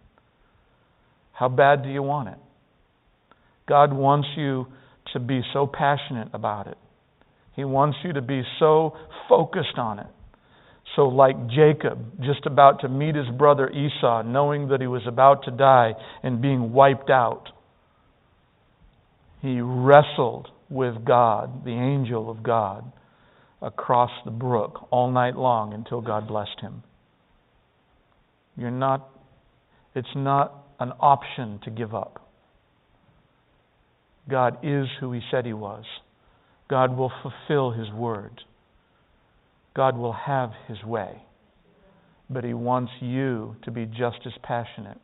How 1.33 1.49
bad 1.49 1.83
do 1.83 1.89
you 1.89 2.03
want 2.03 2.29
it? 2.29 2.39
God 3.69 3.93
wants 3.93 4.29
you 4.37 4.67
to 5.15 5.19
be 5.19 5.43
so 5.53 5.67
passionate 5.67 6.29
about 6.33 6.69
it. 6.69 6.79
He 7.57 7.65
wants 7.65 7.99
you 8.05 8.13
to 8.13 8.23
be 8.23 8.43
so 8.61 8.97
focused 9.29 9.79
on 9.79 9.99
it 9.99 10.07
so, 10.95 11.09
like 11.09 11.49
Jacob, 11.49 12.23
just 12.23 12.45
about 12.45 12.81
to 12.81 12.89
meet 12.89 13.15
his 13.15 13.29
brother 13.39 13.71
Esau, 13.71 14.23
knowing 14.23 14.69
that 14.69 14.81
he 14.81 14.87
was 14.87 15.03
about 15.07 15.45
to 15.45 15.51
die 15.51 15.95
and 16.23 16.43
being 16.43 16.73
wiped 16.73 17.09
out, 17.09 17.49
he 19.41 19.61
wrestled 19.61 20.49
with 20.69 21.05
God, 21.05 21.65
the 21.65 21.71
angel 21.71 22.31
of 22.31 22.43
God, 22.43 22.93
across 23.63 24.11
the 24.25 24.31
brook 24.31 24.89
all 24.91 25.11
night 25.11 25.37
long 25.37 25.73
until 25.73 26.01
God 26.01 26.29
blessed 26.29 26.61
him. 26.61 26.83
You're 28.57 28.71
not, 28.71 29.09
it's 29.95 30.15
not 30.15 30.55
an 30.79 30.93
option 31.01 31.61
to 31.65 31.71
give 31.71 31.95
up. 31.95 32.29
God 34.29 34.59
is 34.63 34.87
who 35.01 35.13
he 35.13 35.21
said 35.31 35.47
he 35.47 35.53
was. 35.53 35.85
God 36.69 36.97
will 36.97 37.13
fulfill 37.23 37.71
his 37.71 37.91
word. 37.93 38.43
God 39.75 39.97
will 39.97 40.13
have 40.13 40.51
his 40.69 40.83
way. 40.85 41.23
But 42.29 42.45
he 42.45 42.55
wants 42.55 42.93
you 43.01 43.57
to 43.65 43.71
be 43.71 43.87
just 43.87 44.19
as 44.27 44.33
passionate, 44.43 44.99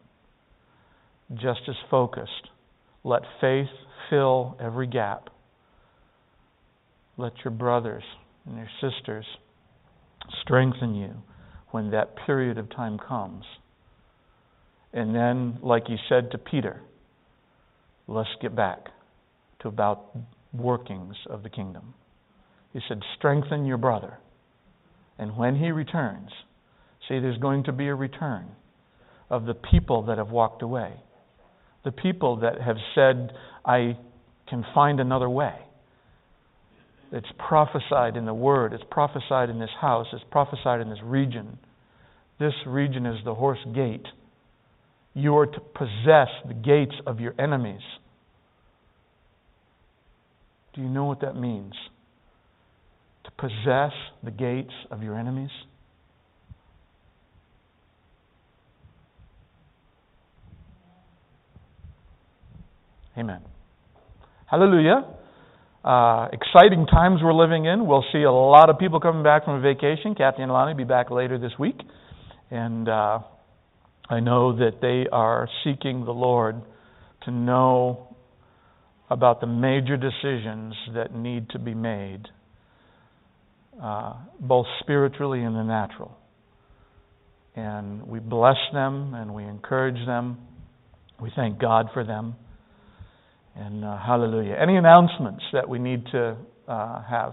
just 1.34 1.60
as 1.68 1.74
focused. 1.90 2.48
Let 3.04 3.22
faith 3.40 3.68
fill 4.10 4.56
every 4.60 4.86
gap. 4.86 5.30
Let 7.16 7.32
your 7.44 7.50
brothers 7.50 8.04
and 8.46 8.56
your 8.56 8.68
sisters 8.80 9.26
strengthen 10.42 10.94
you 10.94 11.14
when 11.70 11.90
that 11.90 12.14
period 12.26 12.58
of 12.58 12.70
time 12.70 12.98
comes. 12.98 13.44
And 14.92 15.14
then, 15.14 15.58
like 15.62 15.86
he 15.86 15.96
said 16.08 16.30
to 16.30 16.38
Peter, 16.38 16.80
let's 18.06 18.30
get 18.40 18.56
back 18.56 18.86
to 19.60 19.68
about 19.68 20.16
workings 20.54 21.16
of 21.28 21.42
the 21.42 21.50
kingdom. 21.50 21.94
He 22.72 22.80
said, 22.88 23.00
strengthen 23.18 23.66
your 23.66 23.76
brother 23.76 24.18
and 25.18 25.36
when 25.36 25.56
he 25.56 25.70
returns, 25.70 26.30
see, 27.08 27.18
there's 27.18 27.38
going 27.38 27.64
to 27.64 27.72
be 27.72 27.88
a 27.88 27.94
return 27.94 28.46
of 29.30 29.44
the 29.44 29.54
people 29.54 30.06
that 30.06 30.18
have 30.18 30.30
walked 30.30 30.62
away. 30.62 30.94
The 31.84 31.92
people 31.92 32.36
that 32.36 32.60
have 32.60 32.76
said, 32.94 33.32
I 33.64 33.98
can 34.48 34.64
find 34.74 35.00
another 35.00 35.28
way. 35.28 35.54
It's 37.10 37.28
prophesied 37.38 38.16
in 38.16 38.26
the 38.26 38.34
Word, 38.34 38.72
it's 38.72 38.84
prophesied 38.90 39.48
in 39.48 39.58
this 39.58 39.70
house, 39.80 40.06
it's 40.12 40.24
prophesied 40.30 40.80
in 40.80 40.90
this 40.90 40.98
region. 41.02 41.58
This 42.38 42.52
region 42.66 43.06
is 43.06 43.16
the 43.24 43.34
horse 43.34 43.58
gate. 43.74 44.06
You 45.14 45.36
are 45.38 45.46
to 45.46 45.60
possess 45.60 46.28
the 46.46 46.54
gates 46.54 46.94
of 47.06 47.18
your 47.18 47.34
enemies. 47.38 47.80
Do 50.74 50.82
you 50.82 50.88
know 50.88 51.06
what 51.06 51.22
that 51.22 51.34
means? 51.34 51.72
Possess 53.38 53.92
the 54.22 54.30
gates 54.30 54.72
of 54.90 55.02
your 55.02 55.18
enemies? 55.18 55.50
Amen. 63.16 63.40
Hallelujah. 64.46 65.04
uh, 65.84 66.28
exciting 66.32 66.86
times 66.86 67.20
we're 67.22 67.32
living 67.32 67.64
in. 67.64 67.86
We'll 67.86 68.04
see 68.12 68.22
a 68.22 68.30
lot 68.32 68.68
of 68.70 68.78
people 68.78 69.00
coming 69.00 69.22
back 69.22 69.44
from 69.44 69.54
a 69.54 69.60
vacation. 69.60 70.14
Kathy 70.14 70.42
and 70.42 70.52
Lonnie 70.52 70.72
will 70.72 70.78
be 70.78 70.84
back 70.84 71.10
later 71.10 71.38
this 71.38 71.52
week. 71.58 71.80
And 72.50 72.88
uh, 72.88 73.20
I 74.08 74.20
know 74.20 74.56
that 74.56 74.80
they 74.80 75.08
are 75.10 75.48
seeking 75.64 76.04
the 76.04 76.12
Lord 76.12 76.60
to 77.24 77.30
know 77.30 78.16
about 79.10 79.40
the 79.40 79.46
major 79.46 79.96
decisions 79.96 80.74
that 80.94 81.14
need 81.14 81.50
to 81.50 81.58
be 81.58 81.74
made, 81.74 82.26
uh, 83.82 84.14
both 84.40 84.66
spiritually 84.80 85.42
and 85.42 85.54
the 85.54 85.62
natural. 85.62 86.16
And 87.56 88.06
we 88.06 88.20
bless 88.20 88.56
them 88.72 89.14
and 89.14 89.34
we 89.34 89.44
encourage 89.44 90.04
them. 90.06 90.38
We 91.20 91.32
thank 91.34 91.60
God 91.60 91.86
for 91.92 92.04
them. 92.04 92.34
And 93.56 93.84
uh, 93.84 93.98
hallelujah. 93.98 94.54
Any 94.60 94.76
announcements 94.76 95.42
that 95.52 95.68
we 95.68 95.78
need 95.78 96.04
to 96.12 96.36
uh, 96.68 97.02
have? 97.02 97.32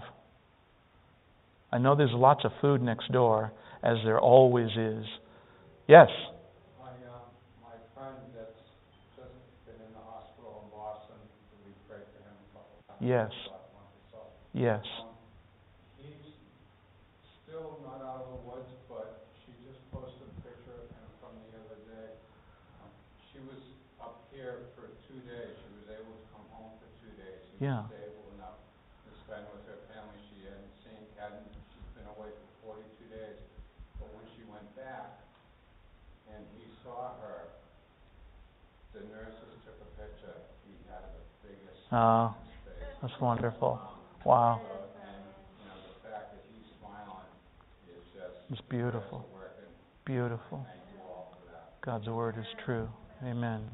I 1.70 1.78
know 1.78 1.94
there's 1.94 2.10
lots 2.12 2.44
of 2.44 2.50
food 2.60 2.82
next 2.82 3.12
door, 3.12 3.52
as 3.82 3.98
there 4.04 4.18
always 4.18 4.70
is. 4.76 5.04
Yes? 5.86 6.08
My, 6.80 6.88
uh, 14.88 15.05
that 46.12 46.44
he's 46.52 46.66
smiling 46.78 47.30
is 47.88 48.02
just, 48.14 48.50
It's 48.50 48.60
beautiful. 48.68 49.26
Beautiful. 50.04 50.66
Thank 50.68 50.82
you 50.94 51.00
all 51.02 51.34
for 51.34 51.50
that. 51.50 51.80
God's 51.84 52.08
word 52.08 52.36
is 52.38 52.46
true. 52.64 52.88
Amen. 53.24 53.70